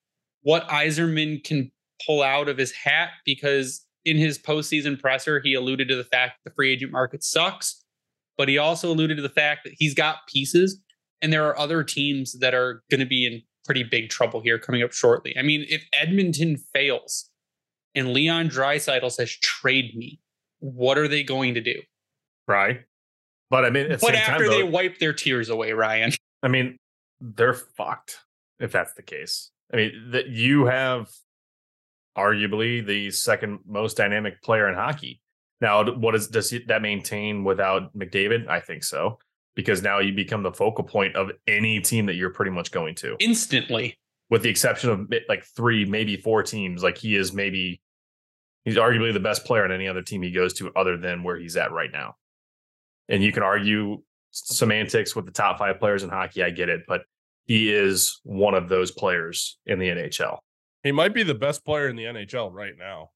[0.42, 1.72] what Yzerman can
[2.06, 6.34] pull out of his hat because in his postseason presser, he alluded to the fact
[6.44, 7.84] the free agent market sucks,
[8.36, 10.80] but he also alluded to the fact that he's got pieces
[11.20, 14.56] and there are other teams that are going to be in pretty big trouble here
[14.56, 15.36] coming up shortly.
[15.36, 17.28] I mean, if Edmonton fails
[17.96, 20.20] and Leon Draisaitl says trade me,
[20.60, 21.74] what are they going to do?
[22.48, 22.80] Right.
[23.50, 26.12] But I mean, but after time, they wipe their tears away, Ryan.
[26.42, 26.76] I mean,
[27.20, 28.18] they're fucked
[28.58, 29.50] if that's the case.
[29.72, 31.08] I mean, that you have
[32.16, 35.20] arguably the second most dynamic player in hockey.
[35.60, 38.48] Now, what is does that maintain without McDavid?
[38.48, 39.18] I think so,
[39.54, 42.94] because now you become the focal point of any team that you're pretty much going
[42.96, 43.98] to instantly,
[44.30, 46.82] with the exception of eh, like three, maybe four teams.
[46.82, 47.80] Like he is maybe
[48.64, 51.36] he's arguably the best player on any other team he goes to, other than where
[51.36, 52.14] he's at right now.
[53.08, 56.42] And you can argue semantics with the top five players in hockey.
[56.42, 57.02] I get it, but
[57.46, 60.38] he is one of those players in the NHL.
[60.82, 63.10] He might be the best player in the NHL right now.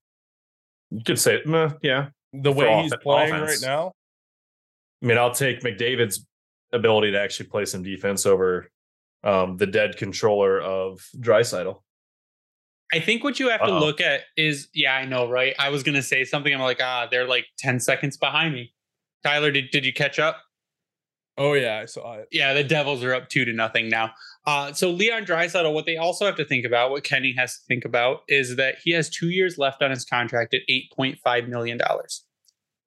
[0.90, 2.08] You could say, meh, yeah.
[2.32, 3.62] The way he's playing offense.
[3.62, 3.92] right now.
[5.02, 6.26] I mean, I'll take McDavid's
[6.72, 8.70] ability to actually play some defense over
[9.24, 11.82] um, the dead controller of Draisaitl.
[12.92, 13.78] I think what you have Uh-oh.
[13.78, 15.54] to look at is, yeah, I know, right?
[15.58, 16.52] I was gonna say something.
[16.52, 18.71] I'm like, ah, they're like 10 seconds behind me.
[19.24, 20.38] Tyler, did, did you catch up?
[21.38, 22.28] Oh yeah, I saw it.
[22.30, 24.12] Yeah, the Devils are up two to nothing now.
[24.46, 27.64] Uh, so Leon Draisaitl, what they also have to think about, what Kenny has to
[27.66, 31.18] think about, is that he has two years left on his contract at eight point
[31.24, 32.24] five million dollars.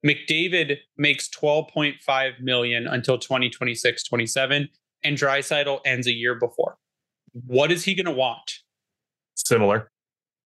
[0.06, 4.68] McDavid makes twelve point five million until 2026, 27,
[5.02, 6.78] and Draisaitl ends a year before.
[7.32, 8.60] What is he going to want?
[9.34, 9.90] Similar.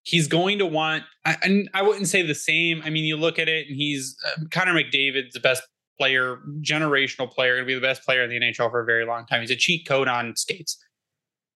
[0.04, 1.02] He's going to want,
[1.42, 2.80] and I wouldn't say the same.
[2.84, 5.62] I mean, you look at it, and he's uh, Connor McDavid's the best
[5.98, 9.04] player, generational player, going to be the best player in the NHL for a very
[9.04, 9.40] long time.
[9.40, 10.78] He's a cheat code on skates.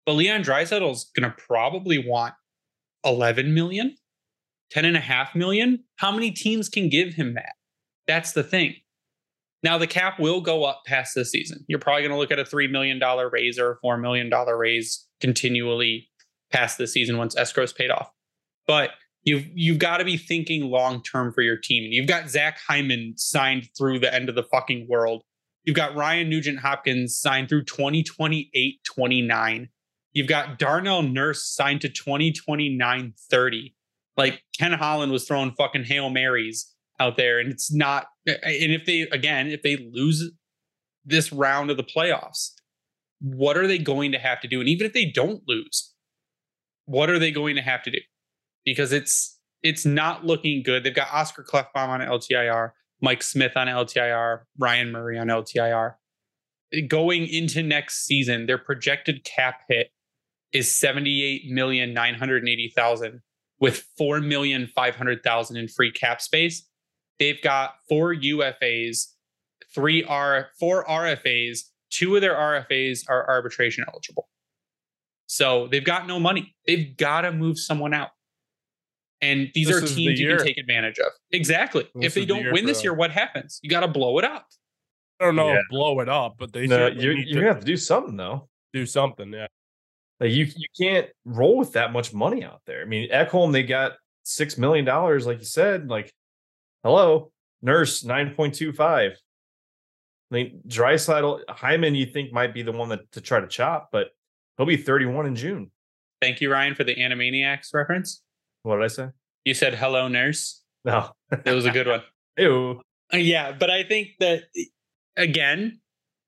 [0.06, 2.34] But Leon Draisaitl is going to probably want
[3.04, 3.96] 11 million.
[4.70, 5.84] 10 and a half million.
[5.96, 7.54] How many teams can give him that?
[8.06, 8.74] That's the thing.
[9.62, 11.64] Now the cap will go up past this season.
[11.68, 13.00] You're probably going to look at a $3 million
[13.32, 16.08] raise or a $4 million raise continually
[16.52, 18.10] past this season once escrow's paid off.
[18.66, 18.90] But
[19.22, 21.90] you've you've got to be thinking long term for your team.
[21.90, 25.22] You've got Zach Hyman signed through the end of the fucking world.
[25.64, 29.68] You've got Ryan Nugent Hopkins signed through 2028 29.
[30.12, 33.74] You've got Darnell Nurse signed to 2029 30.
[34.16, 37.38] Like Ken Holland was throwing fucking Hail Marys out there.
[37.38, 40.32] And it's not, and if they, again, if they lose
[41.04, 42.50] this round of the playoffs,
[43.20, 44.60] what are they going to have to do?
[44.60, 45.94] And even if they don't lose,
[46.86, 47.98] what are they going to have to do?
[48.64, 50.84] Because it's, it's not looking good.
[50.84, 55.94] They've got Oscar Klefbom on LTIR, Mike Smith on LTIR, Ryan Murray on LTIR.
[56.86, 59.90] Going into next season, their projected cap hit
[60.52, 63.20] is 78,980,000
[63.60, 66.68] with 4,500,000 in free cap space.
[67.18, 69.06] They've got four UFAs,
[69.74, 71.60] three R, four RFAs.
[71.90, 74.28] Two of their RFAs are arbitration eligible.
[75.26, 76.54] So they've got no money.
[76.66, 78.10] They've got to move someone out.
[79.20, 81.10] And these this are teams you can take advantage of.
[81.32, 81.88] Exactly.
[81.94, 83.58] This if they don't the win this year, what happens?
[83.62, 84.46] You got to blow it up.
[85.20, 85.60] I don't know, yeah.
[85.68, 88.48] blow it up, but they no, you're, you're gonna have to do something though.
[88.72, 89.48] Do something, yeah.
[90.20, 92.82] Like you, you can't roll with that much money out there.
[92.82, 95.88] I mean, Ekholm, they got six million dollars, like you said.
[95.88, 96.12] Like
[96.84, 99.12] Hello, Nurse nine point two five.
[100.30, 103.88] I mean, Draisaitl Hyman, you think might be the one that to try to chop,
[103.90, 104.08] but
[104.56, 105.72] he'll be thirty one in June.
[106.22, 108.22] Thank you, Ryan, for the Animaniacs reference.
[108.62, 109.08] What did I say?
[109.44, 110.62] You said hello, nurse.
[110.84, 112.02] No, it was a good one.
[112.38, 112.80] Ew.
[113.12, 114.44] Uh, yeah, but I think that
[115.16, 115.80] again,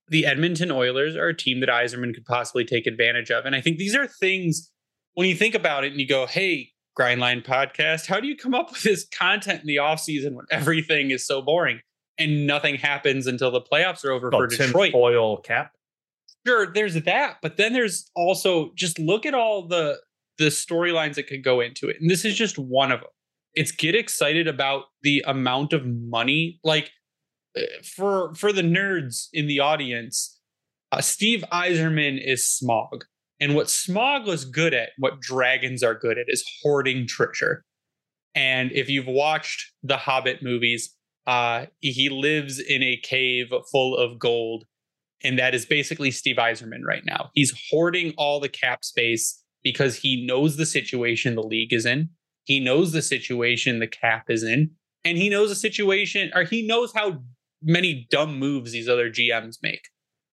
[0.09, 3.61] the Edmonton Oilers are a team that Yzerman could possibly take advantage of, and I
[3.61, 4.70] think these are things
[5.14, 8.07] when you think about it and you go, "Hey, Grindline podcast.
[8.07, 11.26] How do you come up with this content in the off season when everything is
[11.26, 11.81] so boring
[12.18, 14.95] and nothing happens until the playoffs are over for Detroit?
[14.95, 15.72] Oil cap.
[16.47, 19.99] Sure, there's that, but then there's also just look at all the
[20.41, 23.11] the storylines that could go into it, and this is just one of them.
[23.55, 26.91] It's get excited about the amount of money, like
[27.57, 27.66] eh,
[27.97, 30.38] for for the nerds in the audience.
[30.93, 33.03] Uh, Steve Yzerman is Smaug.
[33.38, 37.64] And what Smaug was good at, what dragons are good at, is hoarding treasure.
[38.34, 40.95] And if you've watched the Hobbit movies,
[41.26, 44.64] uh, he lives in a cave full of gold.
[45.22, 47.30] And that is basically Steve Yzerman right now.
[47.34, 52.11] He's hoarding all the cap space because he knows the situation the league is in.
[52.44, 54.70] He knows the situation the cap is in.
[55.04, 57.22] And he knows the situation, or he knows how
[57.62, 59.88] many dumb moves these other GMs make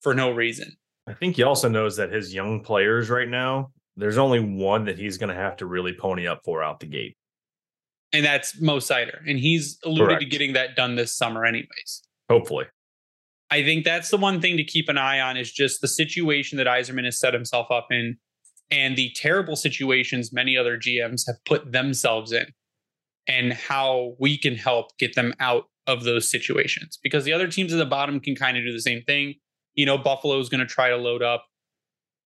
[0.02, 0.78] for no reason.
[1.08, 4.98] I think he also knows that his young players right now, there's only one that
[4.98, 7.18] he's going to have to really pony up for out the gate.
[8.14, 9.20] And that's Mo Seider.
[9.28, 10.22] And he's alluded Correct.
[10.22, 12.04] to getting that done this summer, anyways.
[12.30, 12.66] Hopefully.
[13.50, 16.58] I think that's the one thing to keep an eye on is just the situation
[16.58, 18.18] that Yzerman has set himself up in
[18.72, 22.48] and the terrible situations many other GMs have put themselves in
[23.28, 27.74] and how we can help get them out of those situations because the other teams
[27.74, 29.36] at the bottom can kind of do the same thing.
[29.76, 31.46] You know, Buffalo is going to try to load up.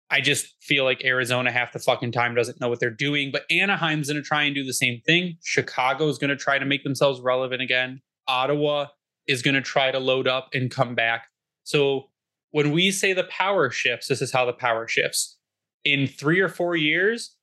[0.10, 3.44] I just feel like Arizona half the fucking time doesn't know what they're doing, but
[3.52, 5.38] Anaheim's going to try and do the same thing.
[5.44, 8.02] Chicago is going to try to make themselves relevant again.
[8.28, 8.88] Ottawa
[9.28, 11.28] is going to try to load up and come back.
[11.64, 12.10] So
[12.52, 15.37] when we say the power shifts, this is how the power shifts.
[15.84, 17.36] In three or four years,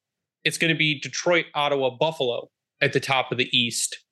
[0.45, 4.05] it's going to be Detroit, Ottawa, Buffalo at the top of the East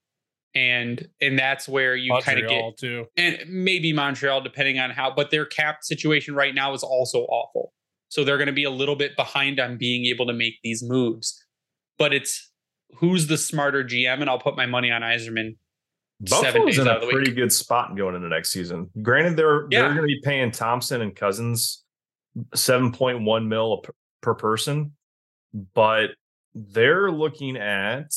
[0.55, 3.07] and and that's where you kind of get too.
[3.16, 7.73] and maybe Montreal depending on how but their cap situation right now is also awful.
[8.09, 10.83] So they're going to be a little bit behind on being able to make these
[10.83, 11.43] moves.
[11.99, 12.51] But it's
[12.99, 15.57] who's the smarter GM and I'll put my money on Yzerman.
[16.20, 17.37] Buffalo's in a pretty week.
[17.37, 18.91] good spot going into next season.
[19.01, 19.81] Granted they're yeah.
[19.81, 21.85] they're going to be paying Thompson and Cozens
[22.55, 23.83] 7.1 mil
[24.23, 24.93] per person,
[25.75, 26.11] but
[26.55, 28.12] they're looking at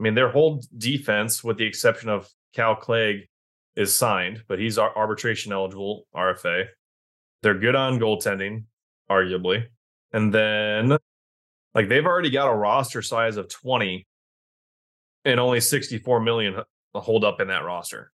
[0.00, 3.28] I mean, their whole defense, with the exception of Cal Clague,
[3.76, 6.66] is signed, but he's arbitration eligible RFA.
[7.42, 8.64] They're good on goaltending,
[9.10, 9.66] arguably.
[10.14, 10.96] And then,
[11.74, 14.06] like, they've already got a roster size of 20
[15.26, 16.62] and only 64 million
[16.94, 18.10] hold up in that roster.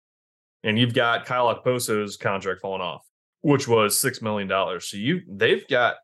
[0.62, 3.07] And you've got Kyle Okposo's contract falling off,
[3.41, 4.49] which was $6 million.
[4.81, 5.97] So you they've got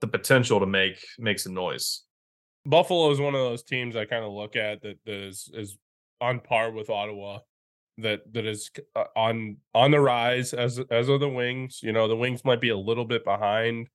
[0.00, 2.02] the potential to make make some noise.
[2.64, 5.76] Buffalo is one of those teams I kind of look at that, that is is
[6.20, 7.38] on par with Ottawa,
[7.98, 11.80] that that is uh, on on the rise as as are the Wings.
[11.82, 13.88] You know, the Wings might be a little bit behind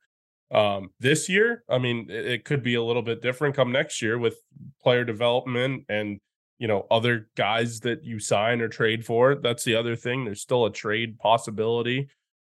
[0.52, 1.64] um, this year.
[1.70, 4.38] I mean, it, it could be a little bit different come next year with
[4.82, 6.20] player development and
[6.62, 9.34] you know, other guys that you sign or trade for.
[9.34, 10.26] That's the other thing.
[10.26, 12.08] There's still a trade possibility.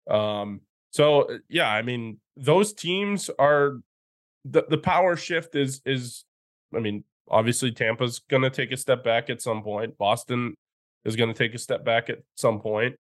[0.10, 0.62] Um,
[0.98, 3.82] so uh, yeah, I mean, those teams are
[4.46, 6.26] the the power shift is is
[6.76, 9.96] I mean, obviously Tampa's going to take a step back at some point.
[10.00, 10.56] Boston
[11.06, 12.96] is going to take a step back at some point.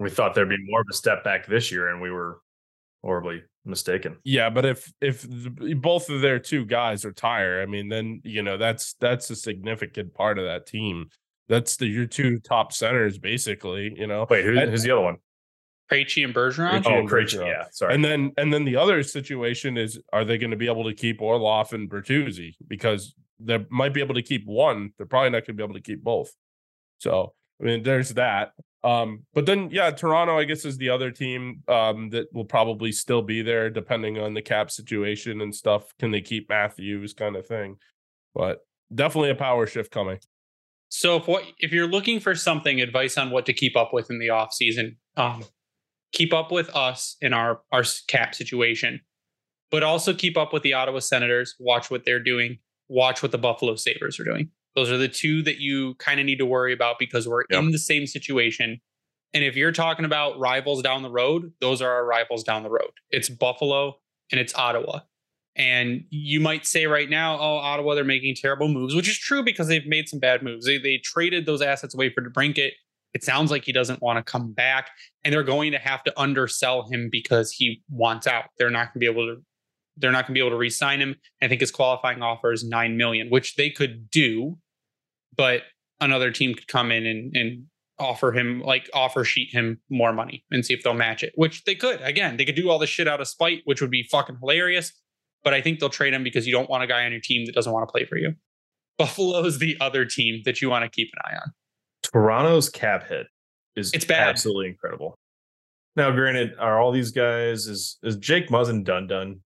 [0.00, 2.40] We thought there'd be more of a step back this year, and we were
[3.04, 4.16] horribly mistaken.
[4.24, 8.42] Yeah, but if if the, both of their two guys retire, I mean, then you
[8.42, 11.10] know that's that's a significant part of that team.
[11.48, 13.94] That's the your two top centers, basically.
[13.96, 15.18] You know, wait, who, who's the other one?
[15.90, 16.82] Krejci and Bergeron.
[16.82, 17.64] Krejci oh, and Krejci, yeah.
[17.72, 17.94] Sorry.
[17.94, 20.94] And then and then the other situation is, are they going to be able to
[20.94, 22.54] keep Orlov and Bertuzzi?
[22.66, 24.92] Because they might be able to keep one.
[24.96, 26.30] They're probably not going to be able to keep both.
[26.98, 28.52] So I mean, there's that.
[28.84, 32.92] Um, but then yeah, Toronto, I guess, is the other team um, that will probably
[32.92, 35.92] still be there, depending on the cap situation and stuff.
[35.98, 37.76] Can they keep Matthews, kind of thing?
[38.34, 38.60] But
[38.94, 40.18] definitely a power shift coming.
[40.88, 44.10] So if what if you're looking for something advice on what to keep up with
[44.10, 45.44] in the off season, um,
[46.16, 49.00] keep up with us in our our cap situation,
[49.70, 51.54] but also keep up with the Ottawa Senators.
[51.60, 52.58] Watch what they're doing.
[52.88, 54.48] Watch what the Buffalo Sabres are doing.
[54.74, 57.62] Those are the two that you kind of need to worry about because we're yep.
[57.62, 58.80] in the same situation.
[59.34, 62.70] And if you're talking about rivals down the road, those are our rivals down the
[62.70, 62.92] road.
[63.10, 63.98] It's Buffalo
[64.30, 65.00] and it's Ottawa.
[65.56, 69.42] And you might say right now, oh, Ottawa, they're making terrible moves, which is true
[69.42, 70.66] because they've made some bad moves.
[70.66, 72.72] They, they traded those assets away for DeBrincat.
[73.16, 74.90] It sounds like he doesn't want to come back,
[75.24, 78.44] and they're going to have to undersell him because he wants out.
[78.58, 79.42] They're not going to be able to.
[79.96, 81.16] They're not going to be able to re-sign him.
[81.40, 84.58] I think his qualifying offer is nine million, which they could do
[85.36, 85.62] but
[86.00, 87.66] another team could come in and, and
[87.98, 91.64] offer him like offer sheet him more money and see if they'll match it, which
[91.64, 92.00] they could.
[92.02, 94.92] Again, they could do all this shit out of spite, which would be fucking hilarious.
[95.44, 97.46] But I think they'll trade him because you don't want a guy on your team
[97.46, 98.34] that doesn't want to play for you.
[98.98, 101.52] Buffalo's the other team that you want to keep an eye on.
[102.12, 103.26] Toronto's cap hit
[103.76, 104.28] is it's bad.
[104.28, 105.18] absolutely incredible.
[105.96, 109.40] Now, granted, are all these guys is is Jake Muzzin done done?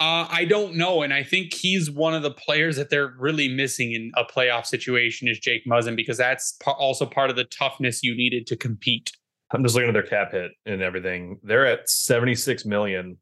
[0.00, 3.48] Uh, I don't know, and I think he's one of the players that they're really
[3.48, 8.02] missing in a playoff situation is Jake Muzzin because that's also part of the toughness
[8.02, 9.12] you needed to compete.
[9.52, 11.38] I'm just looking at their cap hit and everything.
[11.44, 13.18] They're at 76 million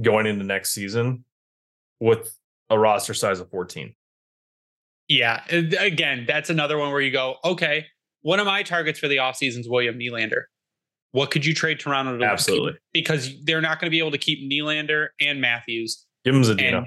[0.00, 1.24] going into next season
[2.00, 2.34] with
[2.70, 3.94] a roster size of 14.
[5.08, 7.86] Yeah, uh, again, that's another one where you go, okay,
[8.22, 10.44] one of my targets for the offseason is William Nylander.
[11.12, 12.72] What could you trade Toronto to Absolutely.
[12.72, 12.80] Keep?
[12.92, 16.04] Because they're not going to be able to keep Nylander and Matthews.
[16.24, 16.86] Give them Zadina.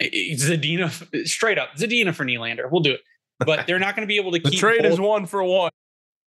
[0.00, 2.70] Eh, eh, Zadina, eh, straight up, Zadina for Nylander.
[2.70, 3.00] We'll do it.
[3.44, 4.60] But they're not going to be able to the keep.
[4.60, 4.92] trade both.
[4.92, 5.70] is one for one.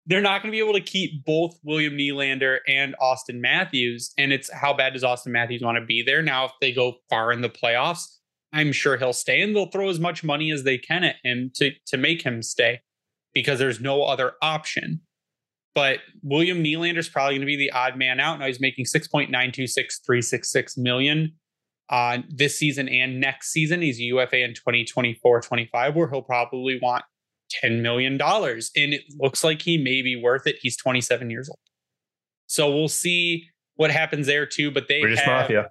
[0.06, 4.12] They're not going to be able to keep both William Nylander and Auston Matthews.
[4.18, 6.24] And it's how bad does Auston Matthews want to be there?
[6.24, 8.19] Now, if they go far in the playoffs,
[8.52, 11.52] I'm sure he'll stay and they'll throw as much money as they can at him
[11.56, 12.82] to, to make him stay
[13.34, 15.02] because there's no other option.
[15.76, 18.40] But William Nylander is probably going to be the odd man out.
[18.40, 21.34] Now he's making 6.926366 million
[21.90, 23.82] uh, this season and next season.
[23.82, 27.04] He's a UFA in 2024 25, where he'll probably want
[27.64, 28.14] $10 million.
[28.22, 30.58] And it looks like he may be worth it.
[30.62, 31.60] He's 27 years old.
[32.48, 33.46] So we'll see
[33.76, 34.72] what happens there too.
[34.72, 35.70] But they British have, Mafia.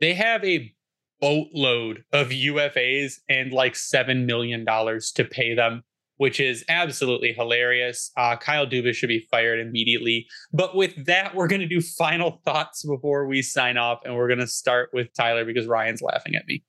[0.00, 0.74] they have a
[1.20, 5.82] boatload of UFAs and like $7 million to pay them
[6.18, 8.10] which is absolutely hilarious.
[8.16, 10.26] Uh, Kyle Dubas should be fired immediately.
[10.52, 14.28] But with that, we're going to do final thoughts before we sign off, and we're
[14.28, 16.62] going to start with Tyler because Ryan's laughing at me.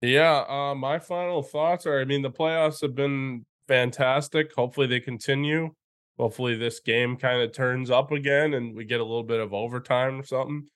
[0.00, 4.52] Yeah, uh, my final thoughts are: I mean, the playoffs have been fantastic.
[4.54, 5.70] Hopefully, they continue.
[6.18, 9.54] Hopefully, this game kind of turns up again, and we get a little bit of
[9.54, 10.66] overtime or something.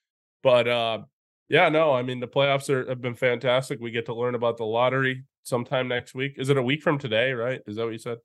[0.43, 0.99] But uh,
[1.49, 3.81] yeah, no, I mean the playoffs are, have been fantastic.
[3.81, 6.35] We get to learn about the lottery sometime next week.
[6.37, 7.61] Is it a week from today, right?
[7.67, 8.19] Is that what you said?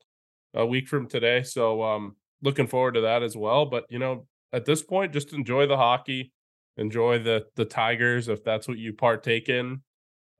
[0.53, 1.43] A week from today.
[1.43, 3.65] So um looking forward to that as well.
[3.65, 6.31] But you know, at this point, just enjoy the hockey,
[6.77, 9.81] enjoy the the Tigers if that's what you partake in.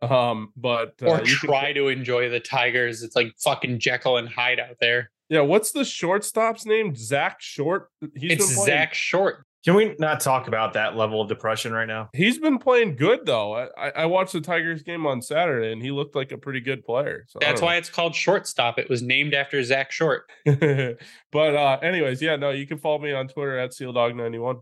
[0.01, 1.75] Um, but uh, or try can...
[1.75, 3.03] to enjoy the Tigers.
[3.03, 5.09] It's like fucking Jekyll and Hyde out there.
[5.29, 6.93] Yeah, what's the shortstop's name?
[6.95, 7.87] Zack Short.
[8.13, 9.45] He's it's Zack Short.
[9.63, 12.09] Can we not talk about that level of depression right now?
[12.13, 13.69] He's been playing good though.
[13.77, 16.83] I, I watched the Tigers game on Saturday and he looked like a pretty good
[16.83, 17.25] player.
[17.29, 18.77] So That's why it's called shortstop.
[18.77, 20.29] It was named after Zack Short.
[20.45, 24.61] but uh anyways, yeah, no, you can follow me on Twitter at SealDog91.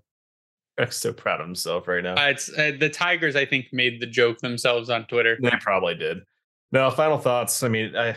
[0.77, 2.15] I'm so proud of himself right now.
[2.15, 5.37] Uh, it's uh, the Tigers, I think, made the joke themselves on Twitter.
[5.41, 6.19] They probably did.
[6.71, 7.61] No, final thoughts.
[7.63, 8.15] I mean, I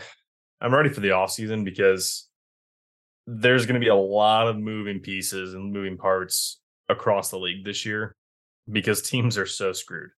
[0.61, 2.27] I'm ready for the off season because
[3.27, 6.59] there's going to be a lot of moving pieces and moving parts
[6.89, 8.15] across the league this year
[8.71, 10.11] because teams are so screwed.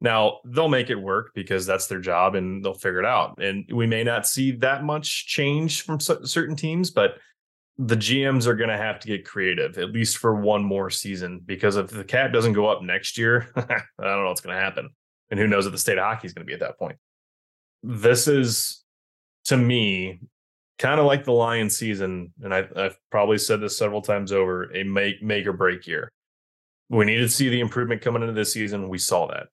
[0.00, 3.40] Now, they'll make it work because that's their job and they'll figure it out.
[3.40, 7.18] And we may not see that much change from certain teams, but
[7.78, 11.40] the GMs are going to have to get creative, at least for one more season,
[11.44, 13.62] because if the cap doesn't go up next year, I
[14.00, 14.90] don't know what's going to happen.
[15.30, 16.96] And who knows what the state of hockey is going to be at that point.
[17.82, 18.82] This is,
[19.44, 20.20] to me,
[20.82, 22.32] kind of like the Lion season.
[22.42, 26.10] And I, have probably said this several times over a make, make or break year.
[26.88, 28.88] We needed to see the improvement coming into this season.
[28.88, 29.46] We saw that.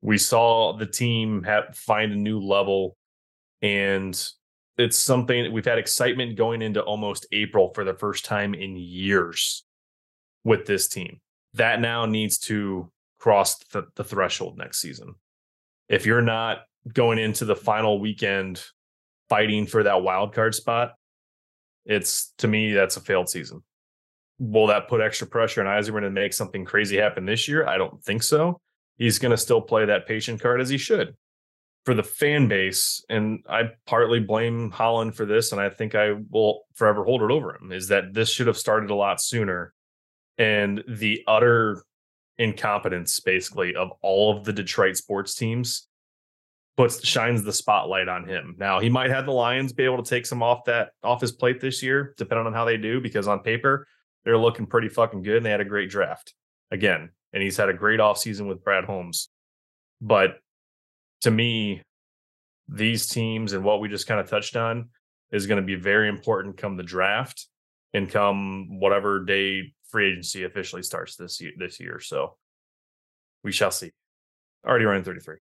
[0.00, 2.96] We saw the team have, find a new level.
[3.60, 4.18] And
[4.78, 9.64] it's something we've had excitement going into almost April for the first time in years
[10.44, 11.20] with this team.
[11.52, 15.16] That now needs to cross the, the threshold next season.
[15.90, 18.64] If you're not going into the final weekend
[19.30, 20.92] fighting for that wild card spot,
[21.86, 23.62] it's to me that's a failed season.
[24.38, 27.66] Will that put extra pressure on Yzerman to make something crazy happen this year?
[27.66, 28.60] I don't think so.
[28.98, 31.14] He's going to still play that patient card as he should
[31.86, 36.14] for the fan base, and I partly blame Holland for this, and I think I
[36.28, 39.72] will forever hold it over him, is that this should have started a lot sooner.
[40.36, 41.82] And the utter
[42.38, 45.88] incompetence, basically, of all of the Detroit sports teams
[46.80, 48.54] puts shines the spotlight on him.
[48.58, 51.30] Now he might have the Lions be able to take some off that off his
[51.30, 53.86] plate this year, depending on how they do, because on paper
[54.24, 56.32] they're looking pretty fucking good and they had a great draft
[56.70, 57.10] again.
[57.34, 59.28] And he's had a great offseason with Brad Holmes.
[60.00, 60.38] But
[61.20, 61.82] to me,
[62.66, 64.88] these teams and what we just kind of touched on
[65.32, 67.46] is going to be very important come the draft
[67.92, 72.00] and come whatever day free agency officially starts this year, this year.
[72.00, 72.38] So
[73.44, 73.90] we shall see.
[74.66, 75.36] Already running 33.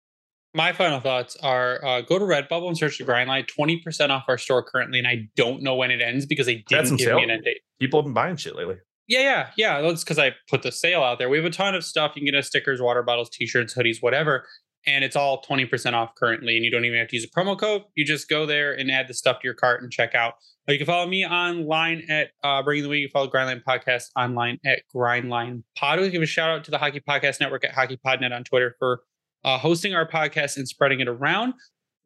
[0.55, 3.47] My final thoughts are uh, go to Redbubble and search the Grindline.
[3.47, 6.97] 20% off our store currently, and I don't know when it ends because they didn't
[6.97, 7.17] give sale.
[7.17, 7.59] me an end date.
[7.79, 8.77] People have been buying shit lately.
[9.07, 9.81] Yeah, yeah, yeah.
[9.81, 11.29] That's because I put the sale out there.
[11.29, 12.13] We have a ton of stuff.
[12.15, 14.45] You can get us stickers, water bottles, t-shirts, hoodies, whatever
[14.87, 16.55] and it's all 20% off currently.
[16.55, 17.83] And you don't even have to use a promo code.
[17.95, 20.35] You just go there and add the stuff to your cart and check out.
[20.67, 23.01] You can follow me online at uh, Bringing the Week.
[23.01, 25.99] You can follow Grindline Podcast online at Grindline Pod.
[25.99, 28.75] We give a shout out to the Hockey Podcast Network at Hockey HockeyPodNet on Twitter
[28.79, 29.01] for
[29.45, 31.53] uh, hosting our podcast and spreading it around.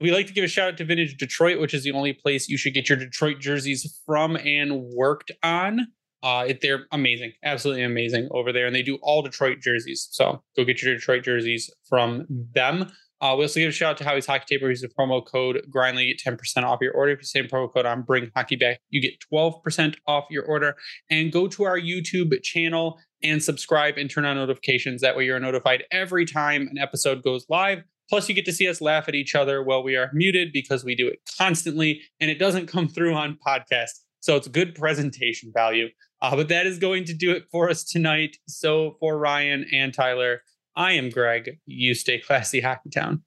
[0.01, 2.47] We like to give a shout out to Vintage Detroit, which is the only place
[2.47, 5.87] you should get your Detroit jerseys from and worked on.
[6.21, 10.07] Uh, it, they're amazing, absolutely amazing over there, and they do all Detroit jerseys.
[10.11, 12.91] So go get your Detroit jerseys from them.
[13.21, 14.61] Uh, we also give a shout out to Howie's Hockey Tape.
[14.61, 17.11] Use the promo code Grindly, get 10% off your order.
[17.11, 20.75] If you say promo code on Bring Hockey Back, you get 12% off your order.
[21.09, 25.01] And go to our YouTube channel and subscribe and turn on notifications.
[25.01, 27.83] That way you're notified every time an episode goes live.
[28.09, 30.83] Plus, you get to see us laugh at each other while we are muted because
[30.83, 33.99] we do it constantly and it doesn't come through on podcast.
[34.21, 35.87] So it's good presentation value.
[36.21, 38.37] Uh, but that is going to do it for us tonight.
[38.47, 40.41] So for Ryan and Tyler,
[40.75, 41.59] I am Greg.
[41.65, 43.23] You stay classy, Hockey Town.